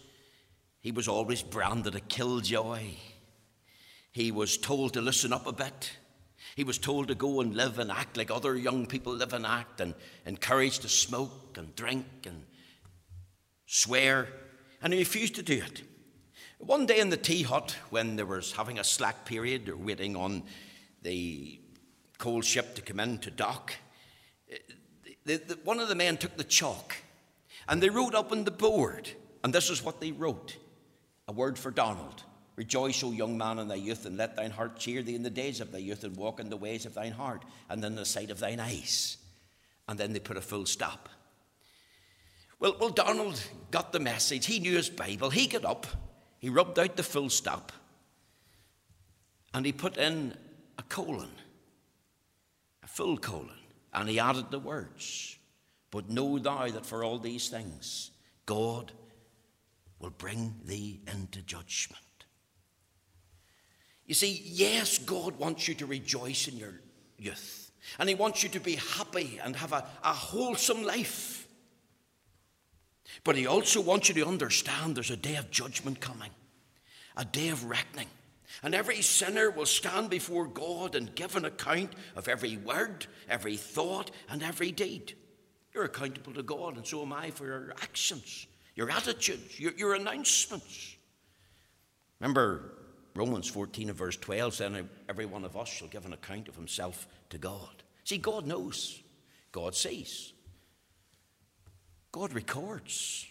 he 0.86 0.92
was 0.92 1.08
always 1.08 1.42
branded 1.42 1.96
a 1.96 2.00
killjoy. 2.00 2.84
He 4.12 4.30
was 4.30 4.56
told 4.56 4.92
to 4.92 5.00
listen 5.00 5.32
up 5.32 5.44
a 5.48 5.52
bit. 5.52 5.90
He 6.54 6.62
was 6.62 6.78
told 6.78 7.08
to 7.08 7.16
go 7.16 7.40
and 7.40 7.56
live 7.56 7.80
and 7.80 7.90
act 7.90 8.16
like 8.16 8.30
other 8.30 8.54
young 8.56 8.86
people 8.86 9.12
live 9.12 9.32
and 9.32 9.44
act, 9.44 9.80
and 9.80 9.94
encouraged 10.26 10.82
to 10.82 10.88
smoke 10.88 11.56
and 11.58 11.74
drink 11.74 12.06
and 12.24 12.44
swear, 13.66 14.28
and 14.80 14.92
he 14.92 15.00
refused 15.00 15.34
to 15.34 15.42
do 15.42 15.54
it. 15.54 15.82
One 16.58 16.86
day 16.86 17.00
in 17.00 17.10
the 17.10 17.16
tea 17.16 17.42
hut, 17.42 17.74
when 17.90 18.14
there 18.14 18.24
was 18.24 18.52
having 18.52 18.78
a 18.78 18.84
slack 18.84 19.24
period, 19.24 19.68
or 19.68 19.76
waiting 19.76 20.14
on 20.14 20.44
the 21.02 21.58
coal 22.18 22.42
ship 22.42 22.76
to 22.76 22.82
come 22.82 23.00
in 23.00 23.18
to 23.18 23.32
dock, 23.32 23.74
the, 25.24 25.38
the, 25.38 25.58
one 25.64 25.80
of 25.80 25.88
the 25.88 25.96
men 25.96 26.16
took 26.16 26.36
the 26.36 26.44
chalk 26.44 26.94
and 27.68 27.82
they 27.82 27.90
wrote 27.90 28.14
up 28.14 28.30
on 28.30 28.44
the 28.44 28.52
board, 28.52 29.10
and 29.42 29.52
this 29.52 29.68
is 29.68 29.82
what 29.82 30.00
they 30.00 30.12
wrote 30.12 30.56
a 31.28 31.32
word 31.32 31.58
for 31.58 31.70
Donald 31.70 32.22
Rejoice, 32.56 33.04
O 33.04 33.12
young 33.12 33.36
man, 33.36 33.58
in 33.58 33.68
thy 33.68 33.74
youth, 33.74 34.06
and 34.06 34.16
let 34.16 34.34
thine 34.34 34.50
heart 34.50 34.78
cheer 34.78 35.02
thee 35.02 35.14
in 35.14 35.22
the 35.22 35.30
days 35.30 35.60
of 35.60 35.70
thy 35.72 35.78
youth, 35.78 36.04
and 36.04 36.16
walk 36.16 36.40
in 36.40 36.48
the 36.48 36.56
ways 36.56 36.86
of 36.86 36.94
thine 36.94 37.12
heart, 37.12 37.44
and 37.68 37.84
in 37.84 37.94
the 37.94 38.06
sight 38.06 38.30
of 38.30 38.40
thine 38.40 38.60
eyes. 38.60 39.18
And 39.86 39.98
then 39.98 40.14
they 40.14 40.18
put 40.18 40.38
a 40.38 40.40
full 40.42 40.64
stop. 40.64 41.10
Well, 42.58 42.74
well, 42.80 42.88
Donald 42.88 43.40
got 43.70 43.92
the 43.92 44.00
message. 44.00 44.46
He 44.46 44.58
knew 44.58 44.74
his 44.74 44.88
Bible. 44.88 45.28
He 45.28 45.46
got 45.46 45.66
up, 45.66 45.86
he 46.38 46.48
rubbed 46.48 46.78
out 46.78 46.96
the 46.96 47.02
full 47.02 47.28
stop, 47.28 47.72
and 49.52 49.66
he 49.66 49.72
put 49.72 49.98
in 49.98 50.34
a 50.78 50.82
colon, 50.84 51.30
a 52.82 52.86
full 52.86 53.18
colon, 53.18 53.50
and 53.92 54.08
he 54.08 54.18
added 54.18 54.50
the 54.50 54.58
words 54.58 55.36
But 55.90 56.08
know 56.08 56.38
thou 56.38 56.70
that 56.70 56.86
for 56.86 57.04
all 57.04 57.18
these 57.18 57.50
things, 57.50 58.12
God 58.46 58.92
will 59.98 60.10
bring 60.10 60.54
thee 60.64 61.00
into 61.12 61.42
judgment. 61.42 62.02
You 64.06 64.14
see, 64.14 64.40
yes, 64.44 64.98
God 64.98 65.36
wants 65.36 65.66
you 65.66 65.74
to 65.74 65.86
rejoice 65.86 66.48
in 66.48 66.56
your 66.56 66.80
youth, 67.18 67.72
and 67.98 68.08
He 68.08 68.14
wants 68.14 68.42
you 68.42 68.48
to 68.50 68.60
be 68.60 68.76
happy 68.76 69.40
and 69.42 69.56
have 69.56 69.72
a, 69.72 69.86
a 70.04 70.12
wholesome 70.12 70.84
life. 70.84 71.48
But 73.24 73.36
He 73.36 73.46
also 73.46 73.80
wants 73.80 74.08
you 74.08 74.14
to 74.16 74.26
understand 74.26 74.96
there's 74.96 75.10
a 75.10 75.16
day 75.16 75.36
of 75.36 75.50
judgment 75.50 76.00
coming, 76.00 76.30
a 77.16 77.24
day 77.24 77.48
of 77.48 77.64
reckoning. 77.64 78.08
And 78.62 78.74
every 78.74 79.02
sinner 79.02 79.50
will 79.50 79.66
stand 79.66 80.08
before 80.08 80.46
God 80.46 80.94
and 80.94 81.14
give 81.14 81.36
an 81.36 81.44
account 81.44 81.94
of 82.14 82.28
every 82.28 82.56
word, 82.56 83.06
every 83.28 83.56
thought, 83.56 84.10
and 84.30 84.42
every 84.42 84.70
deed. 84.72 85.14
You're 85.74 85.84
accountable 85.84 86.32
to 86.34 86.42
God, 86.42 86.76
and 86.76 86.86
so 86.86 87.02
am 87.02 87.12
I 87.12 87.30
for 87.30 87.44
your 87.44 87.74
actions, 87.82 88.46
your 88.76 88.90
attitudes, 88.90 89.58
your, 89.58 89.72
your 89.72 89.94
announcements. 89.94 90.94
Remember, 92.20 92.74
Romans 93.16 93.48
14 93.48 93.88
and 93.88 93.98
verse 93.98 94.16
12 94.16 94.54
says, 94.54 94.84
Every 95.08 95.26
one 95.26 95.44
of 95.44 95.56
us 95.56 95.68
shall 95.68 95.88
give 95.88 96.04
an 96.04 96.12
account 96.12 96.48
of 96.48 96.54
himself 96.54 97.08
to 97.30 97.38
God. 97.38 97.82
See, 98.04 98.18
God 98.18 98.46
knows, 98.46 99.02
God 99.50 99.74
sees, 99.74 100.32
God 102.12 102.32
records. 102.34 103.26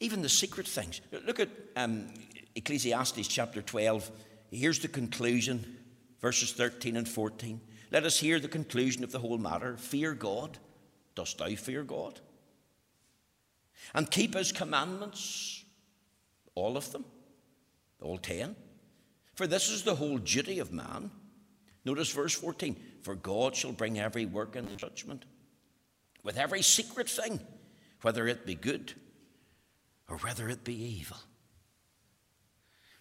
Even 0.00 0.22
the 0.22 0.28
secret 0.28 0.66
things. 0.66 1.00
Look 1.24 1.40
at 1.40 1.48
um, 1.76 2.08
Ecclesiastes 2.56 3.28
chapter 3.28 3.62
12. 3.62 4.10
Here's 4.50 4.80
the 4.80 4.88
conclusion, 4.88 5.78
verses 6.20 6.52
13 6.52 6.96
and 6.96 7.08
14. 7.08 7.60
Let 7.90 8.04
us 8.04 8.18
hear 8.18 8.40
the 8.40 8.48
conclusion 8.48 9.04
of 9.04 9.12
the 9.12 9.20
whole 9.20 9.38
matter. 9.38 9.76
Fear 9.76 10.14
God. 10.14 10.58
Dost 11.14 11.38
thou 11.38 11.48
fear 11.54 11.84
God? 11.84 12.20
And 13.92 14.10
keep 14.10 14.34
his 14.34 14.52
commandments, 14.52 15.64
all 16.54 16.76
of 16.76 16.92
them 16.92 17.04
all 18.04 18.18
ten. 18.18 18.54
For 19.34 19.46
this 19.46 19.68
is 19.68 19.82
the 19.82 19.96
whole 19.96 20.18
duty 20.18 20.60
of 20.60 20.72
man. 20.72 21.10
Notice 21.84 22.12
verse 22.12 22.34
14 22.34 22.76
For 23.02 23.14
God 23.14 23.56
shall 23.56 23.72
bring 23.72 23.98
every 23.98 24.26
work 24.26 24.54
into 24.54 24.76
judgment 24.76 25.24
with 26.22 26.38
every 26.38 26.62
secret 26.62 27.08
thing, 27.08 27.40
whether 28.02 28.26
it 28.28 28.46
be 28.46 28.54
good 28.54 28.94
or 30.08 30.18
whether 30.18 30.48
it 30.48 30.64
be 30.64 30.74
evil. 30.74 31.16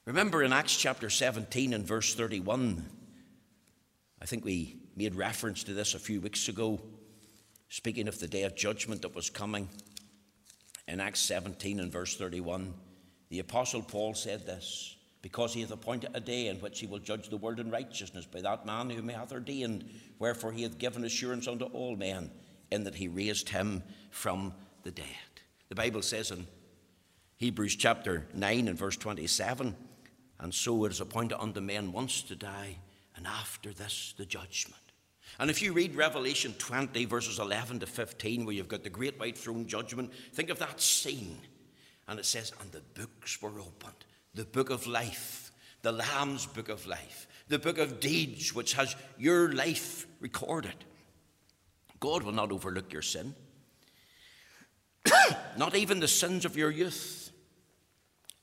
Remember 0.06 0.43
in 0.43 0.52
Acts 0.52 0.76
chapter 0.76 1.10
17 1.10 1.74
and 1.74 1.86
verse 1.86 2.13
31, 2.13 2.86
I 4.22 4.26
think 4.26 4.43
we 4.43 4.78
made 4.98 5.15
reference 5.15 5.63
to 5.63 5.74
this 5.74 5.93
a 5.93 6.00
few 6.00 6.19
weeks 6.19 6.50
ago, 6.50 6.82
speaking 7.69 8.10
of 8.10 8.19
the 8.19 8.28
day 8.28 8.43
of 8.43 8.56
judgment 8.56 9.02
that 9.04 9.15
was 9.15 9.30
coming. 9.30 9.69
In 10.88 11.00
Acts 11.00 11.22
17 11.22 11.80
and 11.80 11.91
verse 11.91 12.17
31, 12.17 12.74
the 13.30 13.39
Apostle 13.39 13.82
Paul 13.82 14.13
said 14.13 14.46
this 14.46 14.96
because 15.22 15.54
he 15.54 15.62
hath 15.62 15.72
appointed 15.72 16.12
a 16.13 16.19
day 16.19 16.48
in 16.48 16.58
which 16.58 16.80
he 16.80 16.86
will 16.88 17.00
judge 17.00 17.30
the 17.30 17.38
world 17.38 17.60
in 17.60 17.72
righteousness 17.72 18.26
by 18.26 18.41
that 18.41 18.65
man 18.65 18.89
whom 18.89 19.08
he 19.08 19.15
hath 19.15 19.32
ordained. 19.32 19.89
Wherefore 20.19 20.52
he 20.52 20.63
hath 20.63 20.78
given 20.78 21.06
assurance 21.06 21.48
unto 21.48 21.65
all 21.65 21.96
men, 21.96 22.30
in 22.72 22.84
that 22.84 22.96
he 22.96 23.08
raised 23.08 23.50
him 23.50 23.84
from 24.12 24.54
the 24.84 24.91
dead. 24.91 25.06
The 25.69 25.76
Bible 25.76 26.02
says 26.02 26.30
in 26.32 26.46
Hebrews 27.38 27.78
chapter 27.78 28.28
9 28.34 28.67
and 28.67 28.78
verse 28.78 28.98
27 28.98 29.76
And 30.39 30.54
so 30.54 30.84
it 30.84 30.91
is 30.91 31.02
appointed 31.02 31.41
unto 31.41 31.62
men 31.62 31.93
once 31.93 32.22
to 32.24 32.36
die, 32.36 32.78
and 33.15 33.26
after 33.26 33.72
this 33.72 34.13
the 34.17 34.26
judgment. 34.26 34.83
And 35.39 35.50
if 35.50 35.62
you 35.62 35.74
read 35.74 35.96
Revelation 35.96 36.54
20, 36.58 37.06
verses 37.06 37.39
11 37.39 37.80
to 37.80 37.88
15, 37.88 38.46
where 38.46 38.54
you've 38.54 38.67
got 38.67 38.84
the 38.84 38.89
great 38.89 39.19
white 39.19 39.38
throne 39.38 39.67
judgment, 39.67 40.12
think 40.34 40.50
of 40.50 40.60
that 40.60 40.80
scene 40.80 41.39
and 42.08 42.19
it 42.19 42.26
says, 42.26 42.52
And 42.62 42.72
the 42.72 42.82
books 43.00 43.41
were 43.41 43.60
opened 43.60 44.06
the 44.36 44.46
book 44.46 44.72
of 44.72 44.88
life, 44.88 45.52
the 45.84 45.91
Lamb's 45.91 46.48
book 46.48 46.67
of 46.67 46.88
life, 46.88 47.28
the 47.50 47.60
book 47.60 47.78
of 47.78 48.00
deeds, 48.00 48.54
which 48.56 48.74
has 48.74 48.96
your 49.17 49.54
life 49.54 50.08
recorded. 50.19 50.74
God 52.00 52.24
will 52.24 52.32
not 52.32 52.52
overlook 52.52 52.91
your 52.91 53.04
sin, 53.04 53.36
not 55.58 55.76
even 55.76 56.00
the 56.00 56.08
sins 56.08 56.46
of 56.46 56.58
your 56.58 56.72
youth. 56.72 57.32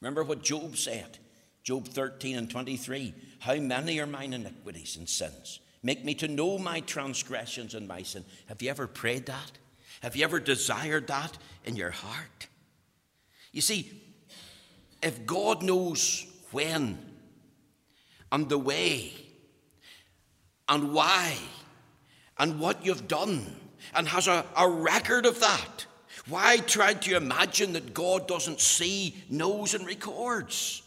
Remember 0.00 0.22
what 0.22 0.42
Job 0.42 0.76
said, 0.76 1.18
Job 1.64 1.88
13 1.88 2.36
and 2.36 2.48
23 2.48 3.12
How 3.40 3.56
many 3.56 3.98
are 3.98 4.06
mine 4.06 4.32
iniquities 4.32 4.96
and 4.96 5.08
sins? 5.08 5.58
Make 5.82 6.04
me 6.04 6.14
to 6.16 6.28
know 6.28 6.58
my 6.58 6.80
transgressions 6.80 7.74
and 7.74 7.88
my 7.88 8.02
sin. 8.02 8.24
Have 8.46 8.60
you 8.60 8.70
ever 8.70 8.86
prayed 8.86 9.26
that? 9.26 9.52
Have 10.02 10.16
you 10.16 10.24
ever 10.24 10.40
desired 10.40 11.06
that 11.06 11.38
in 11.64 11.76
your 11.76 11.90
heart? 11.90 12.48
You 13.52 13.60
see, 13.60 13.90
if 15.02 15.26
God 15.26 15.62
knows 15.62 16.26
when 16.52 16.98
and 18.30 18.48
the 18.48 18.58
way 18.58 19.12
and 20.68 20.92
why 20.92 21.34
and 22.38 22.60
what 22.60 22.84
you've 22.84 23.08
done 23.08 23.56
and 23.94 24.06
has 24.08 24.28
a, 24.28 24.44
a 24.56 24.68
record 24.68 25.26
of 25.26 25.40
that, 25.40 25.86
why 26.28 26.58
try 26.58 26.94
to 26.94 27.16
imagine 27.16 27.72
that 27.72 27.94
God 27.94 28.28
doesn't 28.28 28.60
see, 28.60 29.16
knows, 29.30 29.74
and 29.74 29.86
records? 29.86 30.82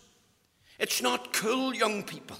It's 0.79 1.01
not 1.01 1.34
cool, 1.34 1.73
young 1.73 2.03
people. 2.03 2.38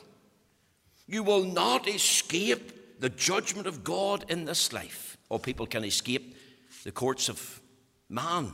You 1.14 1.24
will 1.24 1.44
not 1.44 1.88
escape 1.88 3.00
the 3.00 3.10
judgment 3.10 3.68
of 3.68 3.84
God 3.84 4.26
in 4.30 4.46
this 4.46 4.74
life. 4.74 5.18
Or 5.30 5.40
people 5.40 5.68
can 5.68 5.84
escape 5.84 6.36
the 6.84 6.92
courts 6.92 7.30
of 7.30 7.62
man 8.10 8.54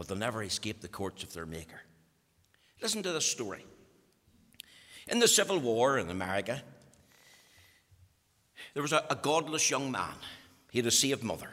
but 0.00 0.08
they'll 0.08 0.16
never 0.16 0.42
escape 0.42 0.80
the 0.80 0.88
courts 0.88 1.22
of 1.22 1.34
their 1.34 1.44
Maker. 1.44 1.82
Listen 2.80 3.02
to 3.02 3.12
this 3.12 3.26
story. 3.26 3.66
In 5.08 5.18
the 5.18 5.28
Civil 5.28 5.58
War 5.58 5.98
in 5.98 6.08
America, 6.08 6.62
there 8.72 8.82
was 8.82 8.92
a, 8.92 9.04
a 9.10 9.14
godless 9.14 9.68
young 9.70 9.90
man. 9.90 10.14
He 10.70 10.78
had 10.78 10.86
a 10.86 10.90
saved 10.90 11.22
mother. 11.22 11.50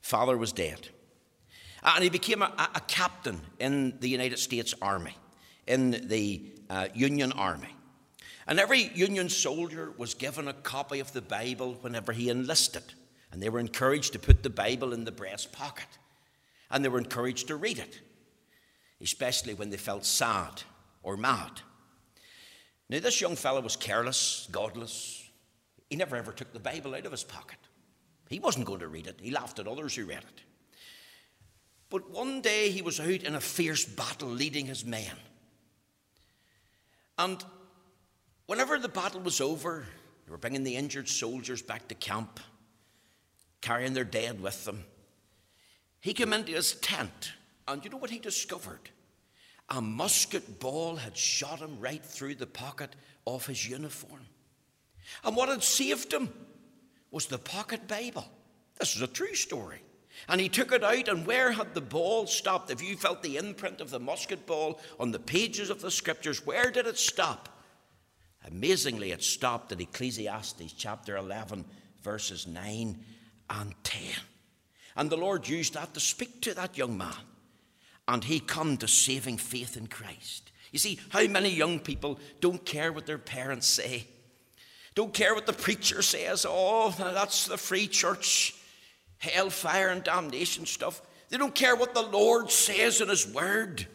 Father 0.00 0.36
was 0.36 0.52
dead. 0.52 0.88
And 1.84 2.02
he 2.02 2.10
became 2.10 2.42
a, 2.42 2.70
a 2.74 2.80
captain 2.88 3.40
in 3.60 4.00
the 4.00 4.08
United 4.08 4.40
States 4.40 4.74
Army, 4.82 5.16
in 5.68 6.08
the 6.08 6.42
uh, 6.68 6.88
Union 6.92 7.30
Army. 7.30 7.76
And 8.50 8.60
every 8.60 8.90
Union 8.94 9.30
soldier 9.30 9.94
was 9.96 10.12
given 10.12 10.48
a 10.48 10.52
copy 10.52 11.00
of 11.00 11.12
the 11.14 11.22
Bible 11.22 11.78
whenever 11.80 12.12
he 12.12 12.28
enlisted. 12.28 12.82
And 13.32 13.42
they 13.42 13.48
were 13.48 13.60
encouraged 13.60 14.12
to 14.12 14.18
put 14.18 14.42
the 14.42 14.50
Bible 14.50 14.92
in 14.92 15.04
the 15.04 15.12
breast 15.12 15.52
pocket 15.52 15.86
and 16.70 16.84
they 16.84 16.88
were 16.88 16.98
encouraged 16.98 17.48
to 17.48 17.56
read 17.56 17.78
it, 17.78 18.00
especially 19.00 19.54
when 19.54 19.70
they 19.70 19.76
felt 19.76 20.06
sad 20.06 20.62
or 21.02 21.16
mad. 21.16 21.60
Now, 22.88 23.00
this 23.00 23.20
young 23.20 23.36
fellow 23.36 23.60
was 23.60 23.76
careless, 23.76 24.48
godless. 24.50 25.28
He 25.88 25.96
never 25.96 26.16
ever 26.16 26.32
took 26.32 26.52
the 26.52 26.60
Bible 26.60 26.94
out 26.94 27.06
of 27.06 27.12
his 27.12 27.24
pocket. 27.24 27.58
He 28.28 28.38
wasn't 28.38 28.66
going 28.66 28.80
to 28.80 28.88
read 28.88 29.08
it, 29.08 29.18
he 29.20 29.30
laughed 29.30 29.58
at 29.58 29.66
others 29.66 29.96
who 29.96 30.04
read 30.04 30.18
it. 30.18 30.42
But 31.88 32.10
one 32.10 32.40
day 32.40 32.70
he 32.70 32.82
was 32.82 33.00
out 33.00 33.08
in 33.08 33.34
a 33.34 33.40
fierce 33.40 33.84
battle 33.84 34.28
leading 34.28 34.66
his 34.66 34.84
men. 34.84 35.16
And 37.18 37.44
whenever 38.50 38.80
the 38.80 38.88
battle 38.88 39.20
was 39.20 39.40
over, 39.40 39.86
they 40.26 40.30
were 40.32 40.36
bringing 40.36 40.64
the 40.64 40.74
injured 40.74 41.08
soldiers 41.08 41.62
back 41.62 41.86
to 41.86 41.94
camp, 41.94 42.40
carrying 43.60 43.94
their 43.94 44.02
dead 44.02 44.40
with 44.40 44.64
them. 44.64 44.82
He 46.00 46.12
came 46.12 46.32
into 46.32 46.50
his 46.50 46.72
tent, 46.72 47.30
and 47.68 47.84
you 47.84 47.90
know 47.90 47.96
what 47.96 48.10
he 48.10 48.18
discovered? 48.18 48.90
A 49.68 49.80
musket 49.80 50.58
ball 50.58 50.96
had 50.96 51.16
shot 51.16 51.60
him 51.60 51.78
right 51.78 52.04
through 52.04 52.34
the 52.34 52.46
pocket 52.48 52.96
of 53.24 53.46
his 53.46 53.68
uniform. 53.68 54.26
And 55.22 55.36
what 55.36 55.48
had 55.48 55.62
saved 55.62 56.12
him 56.12 56.28
was 57.12 57.26
the 57.26 57.38
pocket 57.38 57.86
Bible. 57.86 58.26
This 58.80 58.96
is 58.96 59.02
a 59.02 59.06
true 59.06 59.36
story. 59.36 59.80
And 60.28 60.40
he 60.40 60.48
took 60.48 60.72
it 60.72 60.82
out, 60.82 61.06
and 61.06 61.24
where 61.24 61.52
had 61.52 61.72
the 61.72 61.80
ball 61.80 62.26
stopped? 62.26 62.72
If 62.72 62.82
you 62.82 62.96
felt 62.96 63.22
the 63.22 63.36
imprint 63.36 63.80
of 63.80 63.90
the 63.90 64.00
musket 64.00 64.44
ball 64.44 64.80
on 64.98 65.12
the 65.12 65.20
pages 65.20 65.70
of 65.70 65.80
the 65.80 65.90
scriptures, 65.92 66.44
where 66.44 66.72
did 66.72 66.88
it 66.88 66.98
stop? 66.98 67.59
Amazingly, 68.46 69.12
it 69.12 69.22
stopped 69.22 69.72
at 69.72 69.80
Ecclesiastes 69.80 70.72
chapter 70.72 71.16
11, 71.16 71.64
verses 72.02 72.46
9 72.46 72.98
and 73.50 73.74
10. 73.84 74.02
And 74.96 75.10
the 75.10 75.16
Lord 75.16 75.46
used 75.48 75.74
that 75.74 75.94
to 75.94 76.00
speak 76.00 76.40
to 76.42 76.54
that 76.54 76.78
young 76.78 76.96
man. 76.96 77.12
And 78.08 78.24
he 78.24 78.40
come 78.40 78.76
to 78.78 78.88
saving 78.88 79.38
faith 79.38 79.76
in 79.76 79.86
Christ. 79.86 80.50
You 80.72 80.78
see, 80.78 80.98
how 81.10 81.26
many 81.26 81.50
young 81.50 81.78
people 81.78 82.18
don't 82.40 82.64
care 82.64 82.92
what 82.92 83.06
their 83.06 83.18
parents 83.18 83.66
say? 83.66 84.06
Don't 84.94 85.14
care 85.14 85.34
what 85.34 85.46
the 85.46 85.52
preacher 85.52 86.02
says. 86.02 86.44
Oh, 86.48 86.94
that's 86.98 87.46
the 87.46 87.56
free 87.56 87.86
church, 87.86 88.54
hellfire 89.18 89.88
and 89.88 90.02
damnation 90.02 90.66
stuff. 90.66 91.00
They 91.28 91.36
don't 91.36 91.54
care 91.54 91.76
what 91.76 91.94
the 91.94 92.02
Lord 92.02 92.50
says 92.50 93.00
in 93.00 93.08
His 93.08 93.26
Word. 93.32 93.86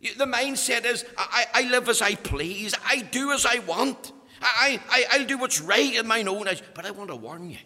The 0.00 0.26
mindset 0.26 0.84
is, 0.84 1.04
I, 1.16 1.46
I 1.54 1.62
live 1.70 1.88
as 1.88 2.02
I 2.02 2.14
please, 2.14 2.74
I 2.86 3.02
do 3.02 3.32
as 3.32 3.44
I 3.44 3.58
want, 3.60 4.12
I, 4.40 4.80
I, 4.88 5.04
I'll 5.12 5.26
do 5.26 5.38
what's 5.38 5.60
right 5.60 5.94
in 5.94 6.06
my 6.06 6.22
own 6.22 6.46
eyes. 6.46 6.62
But 6.74 6.86
I 6.86 6.92
want 6.92 7.10
to 7.10 7.16
warn 7.16 7.50
you, 7.50 7.58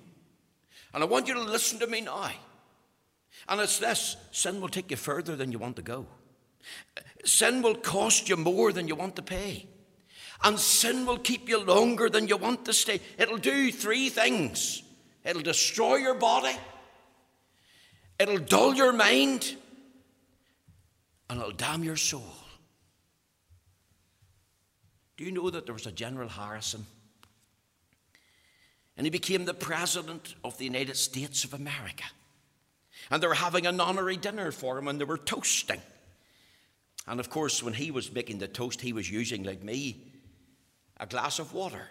and 0.94 1.02
I 1.02 1.06
want 1.06 1.28
you 1.28 1.34
to 1.34 1.42
listen 1.42 1.78
to 1.80 1.86
me 1.86 2.00
now. 2.00 2.30
And 3.48 3.60
it's 3.60 3.78
this 3.78 4.16
sin 4.30 4.60
will 4.60 4.68
take 4.68 4.90
you 4.90 4.96
further 4.96 5.36
than 5.36 5.52
you 5.52 5.58
want 5.58 5.76
to 5.76 5.82
go. 5.82 6.06
Sin 7.24 7.60
will 7.60 7.74
cost 7.74 8.28
you 8.28 8.36
more 8.36 8.72
than 8.72 8.88
you 8.88 8.94
want 8.94 9.16
to 9.16 9.22
pay. 9.22 9.66
And 10.44 10.58
sin 10.58 11.06
will 11.06 11.18
keep 11.18 11.48
you 11.48 11.62
longer 11.62 12.08
than 12.08 12.28
you 12.28 12.36
want 12.36 12.64
to 12.64 12.72
stay. 12.72 13.00
It'll 13.18 13.38
do 13.38 13.70
three 13.70 14.08
things 14.08 14.82
it'll 15.24 15.42
destroy 15.42 15.96
your 15.96 16.14
body, 16.14 16.56
it'll 18.18 18.38
dull 18.38 18.74
your 18.74 18.92
mind, 18.92 19.56
and 21.32 21.40
it'll 21.40 21.50
damn 21.50 21.82
your 21.82 21.96
soul. 21.96 22.34
Do 25.16 25.24
you 25.24 25.32
know 25.32 25.48
that 25.48 25.64
there 25.64 25.72
was 25.72 25.86
a 25.86 25.92
General 25.92 26.28
Harrison? 26.28 26.84
And 28.98 29.06
he 29.06 29.10
became 29.10 29.46
the 29.46 29.54
President 29.54 30.34
of 30.44 30.58
the 30.58 30.66
United 30.66 30.94
States 30.94 31.44
of 31.44 31.54
America. 31.54 32.04
And 33.10 33.22
they 33.22 33.26
were 33.26 33.32
having 33.32 33.66
an 33.66 33.80
honorary 33.80 34.18
dinner 34.18 34.52
for 34.52 34.76
him 34.76 34.88
and 34.88 35.00
they 35.00 35.06
were 35.06 35.16
toasting. 35.16 35.80
And 37.06 37.18
of 37.18 37.30
course, 37.30 37.62
when 37.62 37.72
he 37.72 37.90
was 37.90 38.12
making 38.12 38.36
the 38.36 38.46
toast, 38.46 38.82
he 38.82 38.92
was 38.92 39.10
using, 39.10 39.42
like 39.42 39.62
me, 39.62 40.04
a 41.00 41.06
glass 41.06 41.38
of 41.38 41.54
water. 41.54 41.88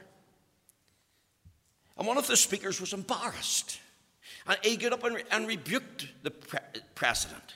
And 1.98 2.06
one 2.06 2.20
of 2.20 2.28
the 2.28 2.38
speakers 2.38 2.80
was 2.80 2.94
embarrassed. 2.94 3.80
And 4.46 4.60
he 4.62 4.78
got 4.78 4.94
up 4.94 5.04
and, 5.04 5.16
re- 5.16 5.24
and 5.32 5.48
rebuked 5.48 6.10
the 6.22 6.30
pre- 6.30 6.60
president. 6.94 7.56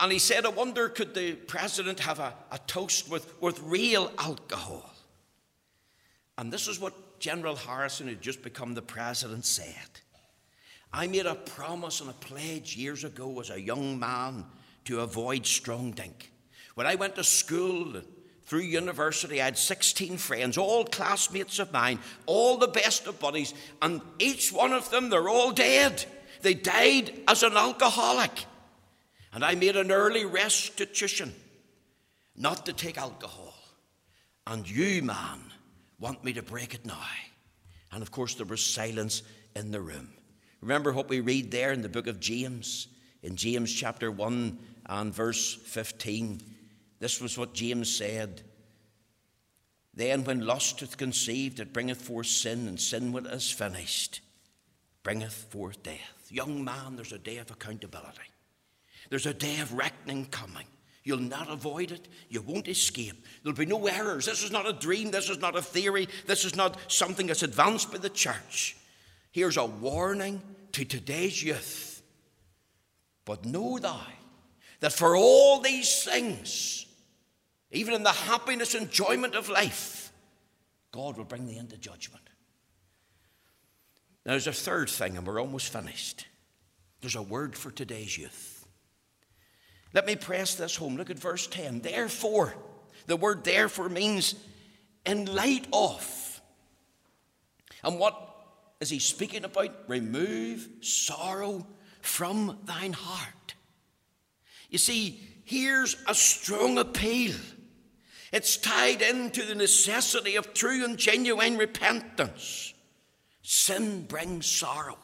And 0.00 0.10
he 0.10 0.18
said, 0.18 0.46
I 0.46 0.48
wonder, 0.48 0.88
could 0.88 1.14
the 1.14 1.34
president 1.34 2.00
have 2.00 2.18
a, 2.18 2.32
a 2.50 2.58
toast 2.66 3.10
with, 3.10 3.40
with 3.42 3.60
real 3.62 4.10
alcohol? 4.18 4.90
And 6.38 6.52
this 6.52 6.68
is 6.68 6.80
what 6.80 7.20
General 7.20 7.56
Harrison, 7.56 8.08
who 8.08 8.14
just 8.14 8.42
become 8.42 8.74
the 8.74 8.82
president, 8.82 9.44
said. 9.44 10.00
I 10.92 11.06
made 11.06 11.26
a 11.26 11.34
promise 11.34 12.00
and 12.00 12.08
a 12.08 12.14
pledge 12.14 12.76
years 12.76 13.04
ago 13.04 13.40
as 13.40 13.50
a 13.50 13.60
young 13.60 13.98
man 13.98 14.44
to 14.84 15.00
avoid 15.00 15.44
strong 15.44 15.90
drink. 15.90 16.30
When 16.74 16.86
I 16.86 16.94
went 16.94 17.16
to 17.16 17.24
school 17.24 18.00
through 18.44 18.60
university, 18.60 19.40
I 19.40 19.46
had 19.46 19.58
16 19.58 20.18
friends, 20.18 20.56
all 20.56 20.84
classmates 20.84 21.58
of 21.58 21.72
mine, 21.72 21.98
all 22.26 22.58
the 22.58 22.68
best 22.68 23.06
of 23.06 23.18
buddies, 23.18 23.54
and 23.82 24.00
each 24.18 24.52
one 24.52 24.72
of 24.72 24.90
them, 24.90 25.10
they're 25.10 25.28
all 25.28 25.52
dead. 25.52 26.04
They 26.42 26.54
died 26.54 27.12
as 27.26 27.42
an 27.42 27.56
alcoholic. 27.56 28.44
And 29.34 29.44
I 29.44 29.56
made 29.56 29.74
an 29.76 29.90
early 29.90 30.24
restitution 30.24 31.34
not 32.36 32.66
to 32.66 32.72
take 32.72 32.96
alcohol. 32.96 33.52
And 34.46 34.68
you, 34.68 35.02
man, 35.02 35.40
want 35.98 36.22
me 36.22 36.32
to 36.34 36.42
break 36.42 36.72
it 36.72 36.86
now. 36.86 37.02
And 37.90 38.00
of 38.00 38.12
course, 38.12 38.36
there 38.36 38.46
was 38.46 38.64
silence 38.64 39.22
in 39.56 39.72
the 39.72 39.80
room. 39.80 40.08
Remember 40.60 40.92
what 40.92 41.08
we 41.08 41.20
read 41.20 41.50
there 41.50 41.72
in 41.72 41.82
the 41.82 41.88
book 41.88 42.06
of 42.06 42.20
James, 42.20 42.86
in 43.22 43.34
James 43.34 43.72
chapter 43.72 44.10
1 44.10 44.58
and 44.86 45.12
verse 45.12 45.54
15. 45.54 46.40
This 47.00 47.20
was 47.20 47.36
what 47.36 47.54
James 47.54 47.94
said. 47.94 48.42
Then, 49.94 50.24
when 50.24 50.46
lust 50.46 50.80
hath 50.80 50.96
conceived, 50.96 51.60
it 51.60 51.72
bringeth 51.72 52.02
forth 52.02 52.26
sin, 52.26 52.66
and 52.68 52.80
sin, 52.80 53.12
when 53.12 53.26
it 53.26 53.32
is 53.32 53.50
finished, 53.50 54.20
bringeth 55.02 55.32
forth 55.32 55.82
death. 55.82 56.28
Young 56.30 56.64
man, 56.64 56.96
there's 56.96 57.12
a 57.12 57.18
day 57.18 57.38
of 57.38 57.50
accountability. 57.50 58.22
There's 59.10 59.26
a 59.26 59.34
day 59.34 59.60
of 59.60 59.72
reckoning 59.72 60.26
coming. 60.26 60.66
You'll 61.02 61.18
not 61.18 61.50
avoid 61.50 61.92
it. 61.92 62.08
You 62.30 62.40
won't 62.40 62.68
escape. 62.68 63.26
There'll 63.42 63.56
be 63.56 63.66
no 63.66 63.86
errors. 63.86 64.24
This 64.24 64.42
is 64.42 64.50
not 64.50 64.66
a 64.66 64.72
dream. 64.72 65.10
This 65.10 65.28
is 65.28 65.38
not 65.38 65.56
a 65.56 65.62
theory. 65.62 66.08
This 66.26 66.44
is 66.44 66.56
not 66.56 66.78
something 66.88 67.26
that's 67.26 67.42
advanced 67.42 67.92
by 67.92 67.98
the 67.98 68.08
church. 68.08 68.76
Here's 69.30 69.58
a 69.58 69.66
warning 69.66 70.40
to 70.72 70.84
today's 70.84 71.42
youth. 71.42 72.02
But 73.24 73.44
know 73.44 73.78
thou 73.78 74.00
that 74.80 74.92
for 74.92 75.16
all 75.16 75.60
these 75.60 76.04
things, 76.04 76.86
even 77.70 77.94
in 77.94 78.02
the 78.02 78.12
happiness 78.12 78.74
and 78.74 78.84
enjoyment 78.84 79.34
of 79.34 79.48
life, 79.48 80.12
God 80.92 81.16
will 81.16 81.24
bring 81.24 81.46
thee 81.46 81.56
into 81.56 81.76
judgment. 81.76 82.22
Now, 84.24 84.32
there's 84.32 84.46
a 84.46 84.52
third 84.52 84.88
thing, 84.88 85.16
and 85.16 85.26
we're 85.26 85.40
almost 85.40 85.72
finished. 85.72 86.26
There's 87.00 87.16
a 87.16 87.22
word 87.22 87.56
for 87.56 87.70
today's 87.70 88.16
youth. 88.16 88.53
Let 89.94 90.06
me 90.06 90.16
press 90.16 90.56
this 90.56 90.76
home. 90.76 90.96
Look 90.96 91.10
at 91.10 91.18
verse 91.18 91.46
10. 91.46 91.80
Therefore, 91.80 92.54
the 93.06 93.16
word 93.16 93.44
therefore 93.44 93.88
means 93.88 94.34
in 95.06 95.32
light 95.32 95.66
of. 95.72 96.40
And 97.84 97.98
what 97.98 98.18
is 98.80 98.90
he 98.90 98.98
speaking 98.98 99.44
about? 99.44 99.70
Remove 99.86 100.68
sorrow 100.80 101.66
from 102.00 102.58
thine 102.64 102.92
heart. 102.92 103.54
You 104.68 104.78
see, 104.78 105.20
here's 105.44 105.96
a 106.08 106.14
strong 106.14 106.78
appeal. 106.78 107.36
It's 108.32 108.56
tied 108.56 109.00
into 109.00 109.44
the 109.44 109.54
necessity 109.54 110.34
of 110.34 110.54
true 110.54 110.84
and 110.84 110.98
genuine 110.98 111.56
repentance. 111.56 112.74
Sin 113.42 114.06
brings 114.06 114.46
sorrow. 114.46 114.98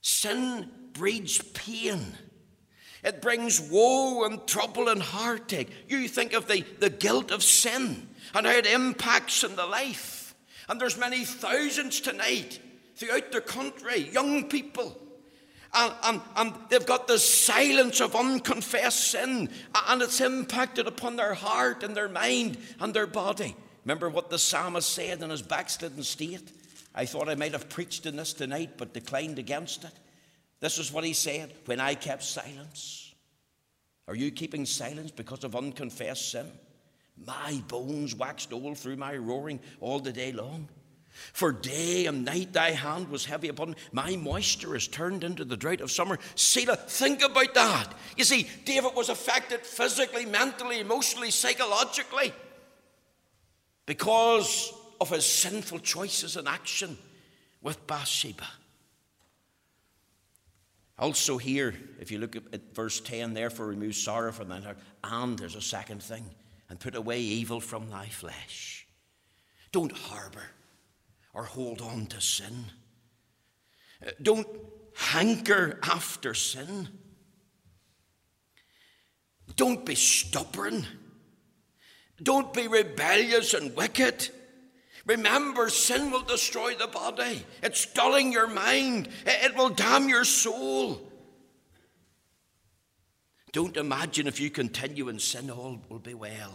Sin 0.00 0.70
breeds 0.92 1.42
pain. 1.42 2.12
It 3.06 3.22
brings 3.22 3.60
woe 3.60 4.24
and 4.24 4.44
trouble 4.48 4.88
and 4.88 5.00
heartache. 5.00 5.70
You 5.88 6.08
think 6.08 6.32
of 6.32 6.48
the, 6.48 6.64
the 6.80 6.90
guilt 6.90 7.30
of 7.30 7.44
sin 7.44 8.08
and 8.34 8.44
how 8.44 8.52
it 8.52 8.66
impacts 8.66 9.44
in 9.44 9.54
the 9.54 9.64
life. 9.64 10.34
And 10.68 10.80
there's 10.80 10.98
many 10.98 11.24
thousands 11.24 12.00
tonight 12.00 12.58
throughout 12.96 13.30
the 13.30 13.40
country, 13.40 14.10
young 14.10 14.48
people. 14.48 15.00
And, 15.72 15.94
and, 16.02 16.20
and 16.34 16.54
they've 16.68 16.84
got 16.84 17.06
the 17.06 17.20
silence 17.20 18.00
of 18.00 18.16
unconfessed 18.16 19.12
sin, 19.12 19.50
and 19.86 20.02
it's 20.02 20.20
impacted 20.20 20.88
upon 20.88 21.14
their 21.14 21.34
heart 21.34 21.84
and 21.84 21.96
their 21.96 22.08
mind 22.08 22.58
and 22.80 22.92
their 22.92 23.06
body. 23.06 23.54
Remember 23.84 24.10
what 24.10 24.30
the 24.30 24.38
psalmist 24.38 24.90
said 24.90 25.22
in 25.22 25.30
his 25.30 25.42
backslidden 25.42 26.02
state? 26.02 26.50
I 26.92 27.06
thought 27.06 27.28
I 27.28 27.36
might 27.36 27.52
have 27.52 27.68
preached 27.68 28.04
in 28.04 28.16
this 28.16 28.32
tonight, 28.32 28.70
but 28.78 28.92
declined 28.92 29.38
against 29.38 29.84
it. 29.84 29.92
This 30.60 30.78
is 30.78 30.92
what 30.92 31.04
he 31.04 31.12
said 31.12 31.52
when 31.66 31.80
I 31.80 31.94
kept 31.94 32.22
silence. 32.22 33.14
Are 34.08 34.14
you 34.14 34.30
keeping 34.30 34.64
silence 34.66 35.10
because 35.10 35.44
of 35.44 35.56
unconfessed 35.56 36.30
sin? 36.30 36.46
My 37.24 37.62
bones 37.68 38.14
waxed 38.14 38.52
old 38.52 38.78
through 38.78 38.96
my 38.96 39.16
roaring 39.16 39.60
all 39.80 40.00
the 40.00 40.12
day 40.12 40.32
long. 40.32 40.68
For 41.32 41.50
day 41.50 42.06
and 42.06 42.26
night 42.26 42.52
thy 42.52 42.72
hand 42.72 43.08
was 43.08 43.24
heavy 43.24 43.48
upon 43.48 43.70
me. 43.70 43.76
My 43.90 44.16
moisture 44.16 44.76
is 44.76 44.86
turned 44.86 45.24
into 45.24 45.46
the 45.46 45.56
drought 45.56 45.80
of 45.80 45.90
summer. 45.90 46.18
Selah, 46.34 46.76
think 46.76 47.22
about 47.22 47.54
that. 47.54 47.94
You 48.18 48.24
see, 48.24 48.46
David 48.66 48.94
was 48.94 49.08
affected 49.08 49.60
physically, 49.60 50.26
mentally, 50.26 50.78
emotionally, 50.78 51.30
psychologically 51.30 52.34
because 53.86 54.72
of 55.00 55.10
his 55.10 55.24
sinful 55.24 55.78
choices 55.78 56.36
and 56.36 56.48
action 56.48 56.98
with 57.62 57.86
Bathsheba. 57.86 58.46
Also, 60.98 61.36
here, 61.36 61.74
if 62.00 62.10
you 62.10 62.18
look 62.18 62.36
at 62.36 62.74
verse 62.74 63.00
10, 63.00 63.34
therefore 63.34 63.66
remove 63.66 63.94
sorrow 63.94 64.32
from 64.32 64.48
thine 64.48 64.62
heart, 64.62 64.78
and 65.04 65.38
there's 65.38 65.54
a 65.54 65.60
second 65.60 66.02
thing, 66.02 66.24
and 66.70 66.80
put 66.80 66.94
away 66.94 67.20
evil 67.20 67.60
from 67.60 67.90
thy 67.90 68.06
flesh. 68.06 68.86
Don't 69.72 69.92
harbor 69.92 70.46
or 71.34 71.44
hold 71.44 71.82
on 71.82 72.06
to 72.06 72.20
sin. 72.20 72.64
Uh, 74.04 74.10
don't 74.22 74.46
hanker 74.94 75.78
after 75.82 76.32
sin. 76.32 76.88
Don't 79.54 79.84
be 79.84 79.94
stubborn. 79.94 80.86
Don't 82.22 82.54
be 82.54 82.68
rebellious 82.68 83.52
and 83.52 83.76
wicked. 83.76 84.30
Remember, 85.06 85.70
sin 85.70 86.10
will 86.10 86.22
destroy 86.22 86.74
the 86.74 86.88
body. 86.88 87.44
It's 87.62 87.86
dulling 87.86 88.32
your 88.32 88.48
mind. 88.48 89.08
It 89.24 89.56
will 89.56 89.70
damn 89.70 90.08
your 90.08 90.24
soul. 90.24 91.00
Don't 93.52 93.76
imagine 93.76 94.26
if 94.26 94.40
you 94.40 94.50
continue 94.50 95.08
in 95.08 95.18
sin, 95.18 95.48
all 95.48 95.80
will 95.88 96.00
be 96.00 96.12
well, 96.12 96.52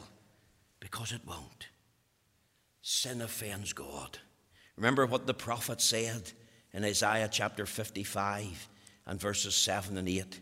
because 0.80 1.14
it 1.14 1.22
won't. 1.26 1.70
Sin 2.82 3.22
offends 3.22 3.74
God. 3.74 4.20
Remember 4.76 5.06
what 5.06 5.26
the 5.26 5.34
prophet 5.34 5.82
said 5.82 6.32
in 6.74 6.84
Isaiah 6.84 7.30
chapter 7.32 7.66
55 7.66 8.68
and 9.08 9.20
verses 9.20 9.56
7 9.56 9.98
and 9.98 10.08
8. 10.08 10.40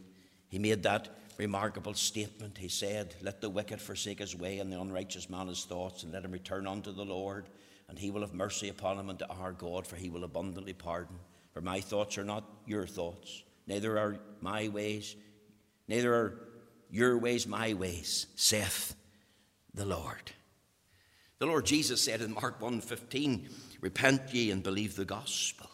He 0.49 0.59
made 0.59 0.83
that 0.83 1.09
remarkable 1.37 1.93
statement. 1.93 2.57
He 2.57 2.67
said, 2.67 3.15
Let 3.21 3.39
the 3.39 3.49
wicked 3.49 3.81
forsake 3.81 4.19
his 4.19 4.35
way, 4.35 4.59
and 4.59 4.71
the 4.71 4.81
unrighteous 4.81 5.29
man 5.29 5.47
his 5.47 5.63
thoughts, 5.63 6.03
and 6.03 6.11
let 6.11 6.25
him 6.25 6.31
return 6.31 6.67
unto 6.67 6.91
the 6.91 7.05
Lord, 7.05 7.49
and 7.89 7.97
he 7.97 8.11
will 8.11 8.21
have 8.21 8.33
mercy 8.33 8.69
upon 8.69 8.99
him 8.99 9.09
and 9.09 9.19
to 9.19 9.27
our 9.27 9.51
God, 9.51 9.85
for 9.85 9.95
he 9.95 10.09
will 10.09 10.23
abundantly 10.23 10.73
pardon. 10.73 11.17
For 11.53 11.61
my 11.61 11.81
thoughts 11.81 12.17
are 12.17 12.23
not 12.23 12.45
your 12.65 12.85
thoughts, 12.85 13.43
neither 13.67 13.97
are 13.97 14.19
my 14.39 14.67
ways, 14.67 15.15
neither 15.87 16.13
are 16.13 16.39
your 16.91 17.17
ways 17.17 17.47
my 17.47 17.73
ways, 17.73 18.27
saith 18.35 18.95
the 19.73 19.85
Lord. 19.85 20.31
The 21.39 21.47
Lord 21.47 21.65
Jesus 21.65 22.01
said 22.01 22.21
in 22.21 22.33
Mark 22.33 22.59
1:15, 22.59 23.49
Repent 23.81 24.33
ye 24.33 24.51
and 24.51 24.61
believe 24.61 24.95
the 24.95 25.05
gospel. 25.05 25.69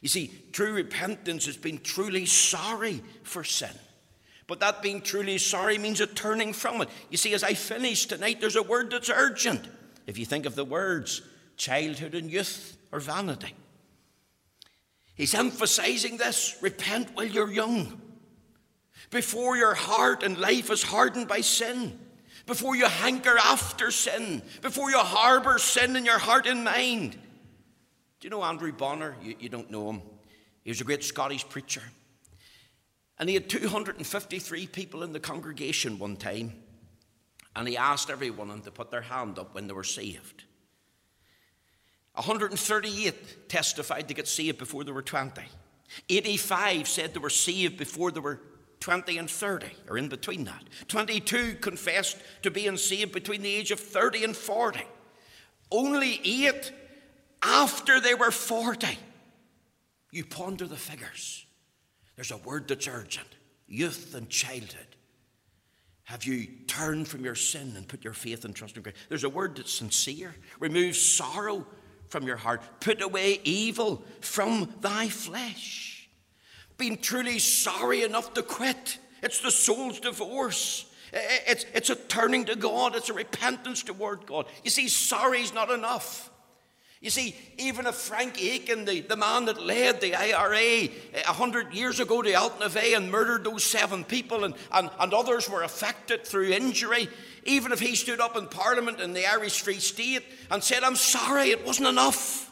You 0.00 0.08
see, 0.08 0.32
true 0.52 0.72
repentance 0.72 1.46
is 1.46 1.56
being 1.56 1.78
truly 1.78 2.26
sorry 2.26 3.02
for 3.22 3.44
sin. 3.44 3.74
But 4.46 4.60
that 4.60 4.82
being 4.82 5.00
truly 5.00 5.38
sorry 5.38 5.78
means 5.78 6.00
a 6.00 6.08
turning 6.08 6.52
from 6.52 6.82
it. 6.82 6.88
You 7.08 7.16
see, 7.16 7.34
as 7.34 7.44
I 7.44 7.54
finish 7.54 8.06
tonight, 8.06 8.40
there's 8.40 8.56
a 8.56 8.64
word 8.64 8.90
that's 8.90 9.08
urgent. 9.10 9.68
If 10.08 10.18
you 10.18 10.26
think 10.26 10.44
of 10.44 10.56
the 10.56 10.64
words 10.64 11.22
childhood 11.60 12.14
and 12.14 12.32
youth 12.32 12.78
are 12.90 13.00
vanity, 13.00 13.54
he's 15.14 15.34
emphasizing 15.34 16.16
this 16.16 16.56
repent 16.62 17.10
while 17.14 17.26
you're 17.26 17.52
young, 17.52 18.00
before 19.10 19.56
your 19.56 19.74
heart 19.74 20.22
and 20.22 20.38
life 20.38 20.70
is 20.70 20.82
hardened 20.82 21.28
by 21.28 21.42
sin, 21.42 21.98
before 22.46 22.74
you 22.74 22.86
hanker 22.86 23.36
after 23.38 23.90
sin, 23.90 24.42
before 24.62 24.90
you 24.90 24.98
harbor 24.98 25.58
sin 25.58 25.96
in 25.96 26.04
your 26.04 26.18
heart 26.18 26.46
and 26.46 26.64
mind. 26.64 27.12
Do 27.12 28.26
you 28.26 28.30
know 28.30 28.42
Andrew 28.42 28.72
Bonar? 28.72 29.16
You, 29.22 29.36
you 29.38 29.48
don't 29.48 29.70
know 29.70 29.90
him. 29.90 30.02
He 30.62 30.70
was 30.70 30.80
a 30.80 30.84
great 30.84 31.04
Scottish 31.04 31.48
preacher. 31.48 31.82
And 33.18 33.28
he 33.28 33.34
had 33.34 33.50
253 33.50 34.66
people 34.68 35.02
in 35.02 35.12
the 35.12 35.20
congregation 35.20 35.98
one 35.98 36.16
time, 36.16 36.54
and 37.54 37.68
he 37.68 37.76
asked 37.76 38.08
every 38.08 38.30
one 38.30 38.48
of 38.48 38.56
them 38.56 38.64
to 38.64 38.70
put 38.70 38.90
their 38.90 39.02
hand 39.02 39.38
up 39.38 39.54
when 39.54 39.66
they 39.66 39.74
were 39.74 39.84
saved. 39.84 40.44
138 42.20 43.48
testified 43.48 44.08
to 44.08 44.14
get 44.14 44.28
saved 44.28 44.58
before 44.58 44.84
they 44.84 44.92
were 44.92 45.02
20. 45.02 45.40
85 46.08 46.86
said 46.86 47.14
they 47.14 47.18
were 47.18 47.30
saved 47.30 47.78
before 47.78 48.10
they 48.10 48.20
were 48.20 48.40
20 48.80 49.16
and 49.16 49.30
30, 49.30 49.66
or 49.88 49.96
in 49.96 50.08
between 50.08 50.44
that. 50.44 50.62
22 50.88 51.54
confessed 51.56 52.18
to 52.42 52.50
being 52.50 52.76
saved 52.76 53.12
between 53.12 53.40
the 53.42 53.54
age 53.54 53.70
of 53.70 53.80
30 53.80 54.24
and 54.24 54.36
40. 54.36 54.82
Only 55.72 56.20
eight 56.24 56.72
after 57.42 58.00
they 58.00 58.14
were 58.14 58.30
40. 58.30 58.86
You 60.12 60.24
ponder 60.24 60.66
the 60.66 60.76
figures. 60.76 61.46
There's 62.16 62.32
a 62.32 62.36
word 62.36 62.68
that's 62.68 62.86
urgent 62.86 63.28
youth 63.66 64.14
and 64.14 64.28
childhood. 64.28 64.96
Have 66.04 66.24
you 66.24 66.48
turned 66.66 67.06
from 67.06 67.24
your 67.24 67.36
sin 67.36 67.74
and 67.76 67.86
put 67.86 68.04
your 68.04 68.12
faith 68.12 68.44
and 68.44 68.54
trust 68.54 68.76
in 68.76 68.82
Christ? 68.82 68.98
There's 69.08 69.24
a 69.24 69.28
word 69.28 69.56
that's 69.56 69.72
sincere. 69.72 70.34
Remove 70.58 70.96
sorrow 70.96 71.64
from 72.10 72.26
your 72.26 72.36
heart. 72.36 72.60
Put 72.80 73.00
away 73.00 73.40
evil 73.44 74.02
from 74.20 74.74
thy 74.80 75.08
flesh. 75.08 76.08
Being 76.76 76.98
truly 76.98 77.38
sorry 77.38 78.02
enough 78.02 78.34
to 78.34 78.42
quit. 78.42 78.98
It's 79.22 79.40
the 79.40 79.50
soul's 79.50 80.00
divorce. 80.00 80.86
It's, 81.12 81.64
it's 81.74 81.90
a 81.90 81.94
turning 81.94 82.44
to 82.46 82.56
God. 82.56 82.94
It's 82.94 83.08
a 83.08 83.14
repentance 83.14 83.82
toward 83.82 84.26
God. 84.26 84.46
You 84.64 84.70
see, 84.70 84.88
sorry's 84.88 85.54
not 85.54 85.70
enough. 85.70 86.30
You 87.00 87.08
see, 87.08 87.34
even 87.56 87.86
if 87.86 87.94
Frank 87.94 88.42
Aiken, 88.42 88.84
the, 88.84 89.00
the 89.00 89.16
man 89.16 89.46
that 89.46 89.62
led 89.62 90.02
the 90.02 90.14
IRA 90.14 90.58
eh, 90.58 90.88
a 91.26 91.32
hundred 91.32 91.72
years 91.72 91.98
ago 91.98 92.20
to 92.20 92.30
Altnaveigh 92.30 92.94
and 92.94 93.10
murdered 93.10 93.44
those 93.44 93.64
seven 93.64 94.04
people, 94.04 94.44
and, 94.44 94.54
and, 94.70 94.90
and 95.00 95.14
others 95.14 95.48
were 95.48 95.62
affected 95.62 96.26
through 96.26 96.50
injury, 96.50 97.08
even 97.44 97.72
if 97.72 97.80
he 97.80 97.94
stood 97.94 98.20
up 98.20 98.36
in 98.36 98.46
Parliament 98.46 99.00
in 99.00 99.12
the 99.12 99.26
Irish 99.26 99.60
Free 99.62 99.78
State 99.78 100.22
and 100.50 100.62
said, 100.62 100.82
I'm 100.82 100.96
sorry, 100.96 101.50
it 101.50 101.64
wasn't 101.64 101.88
enough. 101.88 102.50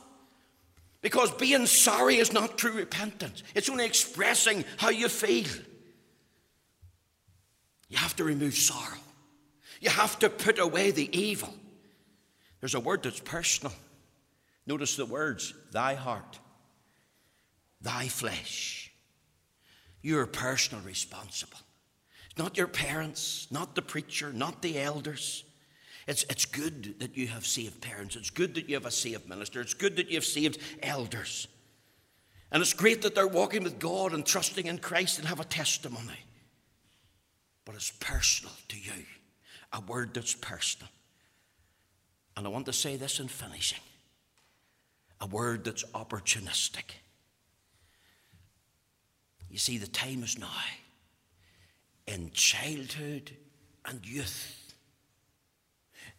Because 1.00 1.30
being 1.32 1.66
sorry 1.66 2.16
is 2.16 2.32
not 2.32 2.58
true 2.58 2.72
repentance, 2.72 3.42
it's 3.54 3.68
only 3.68 3.84
expressing 3.84 4.64
how 4.78 4.90
you 4.90 5.08
feel. 5.08 5.46
You 7.88 7.96
have 7.96 8.16
to 8.16 8.24
remove 8.24 8.54
sorrow, 8.54 8.98
you 9.80 9.90
have 9.90 10.18
to 10.20 10.28
put 10.28 10.58
away 10.58 10.90
the 10.90 11.16
evil. 11.18 11.54
There's 12.60 12.74
a 12.74 12.80
word 12.80 13.04
that's 13.04 13.20
personal. 13.20 13.72
Notice 14.66 14.96
the 14.96 15.06
words 15.06 15.54
thy 15.72 15.94
heart, 15.94 16.38
thy 17.80 18.08
flesh. 18.08 18.92
You're 20.02 20.26
personally 20.26 20.84
responsible. 20.84 21.58
Not 22.38 22.56
your 22.56 22.68
parents, 22.68 23.48
not 23.50 23.74
the 23.74 23.82
preacher, 23.82 24.32
not 24.32 24.62
the 24.62 24.78
elders. 24.78 25.44
It's, 26.06 26.22
it's 26.30 26.46
good 26.46 27.00
that 27.00 27.16
you 27.16 27.26
have 27.26 27.44
saved 27.44 27.80
parents. 27.80 28.16
It's 28.16 28.30
good 28.30 28.54
that 28.54 28.68
you 28.68 28.76
have 28.76 28.86
a 28.86 28.90
saved 28.90 29.28
minister. 29.28 29.60
It's 29.60 29.74
good 29.74 29.96
that 29.96 30.08
you 30.08 30.14
have 30.14 30.24
saved 30.24 30.58
elders. 30.82 31.48
And 32.50 32.62
it's 32.62 32.72
great 32.72 33.02
that 33.02 33.14
they're 33.14 33.26
walking 33.26 33.64
with 33.64 33.78
God 33.78 34.12
and 34.12 34.24
trusting 34.24 34.66
in 34.66 34.78
Christ 34.78 35.18
and 35.18 35.26
have 35.28 35.40
a 35.40 35.44
testimony. 35.44 36.24
But 37.64 37.74
it's 37.74 37.90
personal 37.90 38.54
to 38.68 38.76
you, 38.78 39.04
a 39.72 39.80
word 39.80 40.14
that's 40.14 40.34
personal. 40.34 40.88
And 42.36 42.46
I 42.46 42.50
want 42.50 42.66
to 42.66 42.72
say 42.72 42.96
this 42.96 43.20
in 43.20 43.28
finishing 43.28 43.80
a 45.20 45.26
word 45.26 45.64
that's 45.64 45.82
opportunistic. 45.92 46.92
You 49.50 49.58
see, 49.58 49.76
the 49.76 49.88
time 49.88 50.22
is 50.22 50.38
now 50.38 50.46
in 52.08 52.30
childhood 52.32 53.30
and 53.84 54.04
youth. 54.04 54.74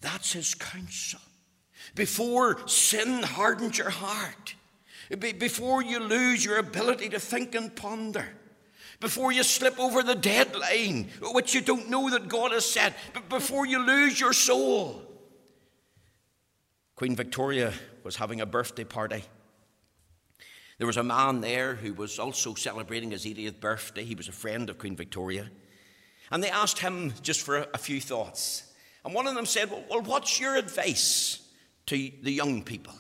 That's 0.02 0.34
his 0.34 0.54
counsel. 0.54 1.20
Before 1.96 2.68
sin 2.68 3.24
hardens 3.24 3.78
your 3.78 3.90
heart, 3.90 4.56
before 5.20 5.82
you 5.82 6.00
lose 6.00 6.46
your 6.46 6.60
ability 6.60 7.10
to 7.10 7.20
think 7.20 7.56
and 7.56 7.76
ponder, 7.76 8.30
before 9.00 9.32
you 9.32 9.44
slip 9.44 9.80
over 9.80 10.04
the 10.04 10.16
deadline, 10.16 11.10
which 11.22 11.56
you 11.56 11.62
don't 11.62 11.90
know 11.90 12.10
that 12.12 12.28
God 12.28 12.52
has 12.52 12.66
set, 12.66 12.94
before 13.28 13.66
you 13.66 13.80
lose 13.80 14.20
your 14.20 14.34
soul. 14.34 15.02
Queen 16.96 17.16
Victoria 17.16 17.74
was 18.04 18.18
having 18.18 18.42
a 18.42 18.46
birthday 18.46 18.84
party. 18.84 19.24
There 20.78 20.88
was 20.88 20.98
a 20.98 21.04
man 21.04 21.42
there 21.42 21.76
who 21.76 21.94
was 21.94 22.20
also 22.20 22.54
celebrating 22.54 23.12
his 23.12 23.26
80th 23.26 23.60
birthday. 23.60 24.04
He 24.04 24.16
was 24.16 24.28
a 24.28 24.34
friend 24.34 24.70
of 24.70 24.78
Queen 24.78 24.96
Victoria. 24.96 25.50
And 26.32 26.44
they 26.44 26.50
asked 26.50 26.80
him 26.80 27.14
just 27.22 27.42
for 27.42 27.68
a, 27.74 27.78
few 27.78 28.00
thoughts. 28.00 28.64
And 29.04 29.14
one 29.14 29.28
of 29.28 29.36
them 29.36 29.46
said, 29.46 29.72
well, 29.72 29.84
well, 29.90 30.02
what's 30.02 30.40
your 30.40 30.56
advice 30.56 31.42
to 31.88 31.96
the 32.22 32.32
young 32.32 32.62
people? 32.64 32.94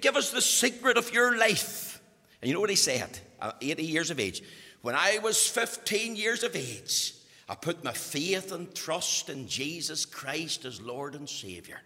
Give 0.00 0.16
us 0.16 0.30
the 0.30 0.40
secret 0.40 0.96
of 0.96 1.12
your 1.12 1.36
life. 1.36 2.00
And 2.40 2.48
you 2.48 2.54
know 2.54 2.60
what 2.60 2.70
he 2.70 2.76
said? 2.76 3.18
Uh, 3.40 3.52
80 3.60 3.84
years 3.84 4.10
of 4.10 4.18
age. 4.18 4.42
When 4.82 4.94
I 4.94 5.18
was 5.22 5.46
15 5.46 6.16
years 6.16 6.42
of 6.42 6.56
age, 6.56 7.14
I 7.48 7.54
put 7.54 7.84
my 7.84 7.92
faith 7.92 8.52
and 8.52 8.74
trust 8.74 9.28
in 9.28 9.46
Jesus 9.46 10.04
Christ 10.04 10.64
as 10.64 10.80
Lord 10.80 11.14
and 11.14 11.28
Savior. 11.28 11.80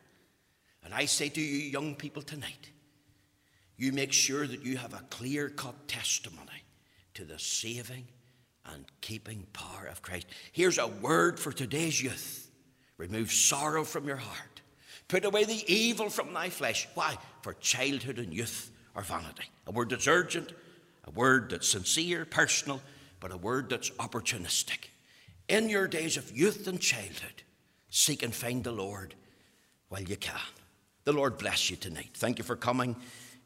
And 0.84 0.94
I 0.94 1.04
say 1.04 1.28
to 1.28 1.40
you, 1.40 1.70
young 1.70 1.96
people, 1.96 2.22
tonight, 2.22 2.70
you 3.76 3.92
make 3.92 4.12
sure 4.12 4.46
that 4.46 4.64
you 4.64 4.76
have 4.76 4.94
a 4.94 5.04
clear 5.10 5.48
cut 5.48 5.86
testimony 5.86 6.64
to 7.14 7.24
the 7.24 7.38
saving 7.38 8.06
and 8.74 8.84
keeping 9.00 9.46
power 9.52 9.86
of 9.86 10.02
Christ. 10.02 10.26
Here's 10.52 10.78
a 10.78 10.86
word 10.86 11.38
for 11.38 11.52
today's 11.52 12.02
youth 12.02 12.50
remove 12.96 13.30
sorrow 13.30 13.84
from 13.84 14.06
your 14.06 14.16
heart, 14.16 14.60
put 15.06 15.24
away 15.24 15.44
the 15.44 15.64
evil 15.72 16.10
from 16.10 16.32
thy 16.34 16.50
flesh. 16.50 16.88
Why? 16.94 17.16
For 17.42 17.54
childhood 17.54 18.18
and 18.18 18.34
youth 18.34 18.72
are 18.96 19.02
vanity. 19.02 19.44
A 19.66 19.70
word 19.70 19.90
that's 19.90 20.08
urgent, 20.08 20.52
a 21.04 21.10
word 21.10 21.50
that's 21.50 21.68
sincere, 21.68 22.24
personal, 22.24 22.80
but 23.20 23.32
a 23.32 23.36
word 23.36 23.70
that's 23.70 23.90
opportunistic. 23.90 24.88
In 25.48 25.68
your 25.68 25.86
days 25.86 26.16
of 26.16 26.36
youth 26.36 26.66
and 26.66 26.80
childhood, 26.80 27.42
seek 27.88 28.22
and 28.22 28.34
find 28.34 28.64
the 28.64 28.72
Lord 28.72 29.14
while 29.88 30.02
you 30.02 30.16
can. 30.16 30.34
The 31.04 31.12
Lord 31.12 31.38
bless 31.38 31.70
you 31.70 31.76
tonight. 31.76 32.10
Thank 32.14 32.38
you 32.38 32.44
for 32.44 32.56
coming. 32.56 32.96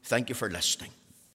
Thank 0.05 0.29
you 0.29 0.35
for 0.35 0.51
listening. 0.51 0.91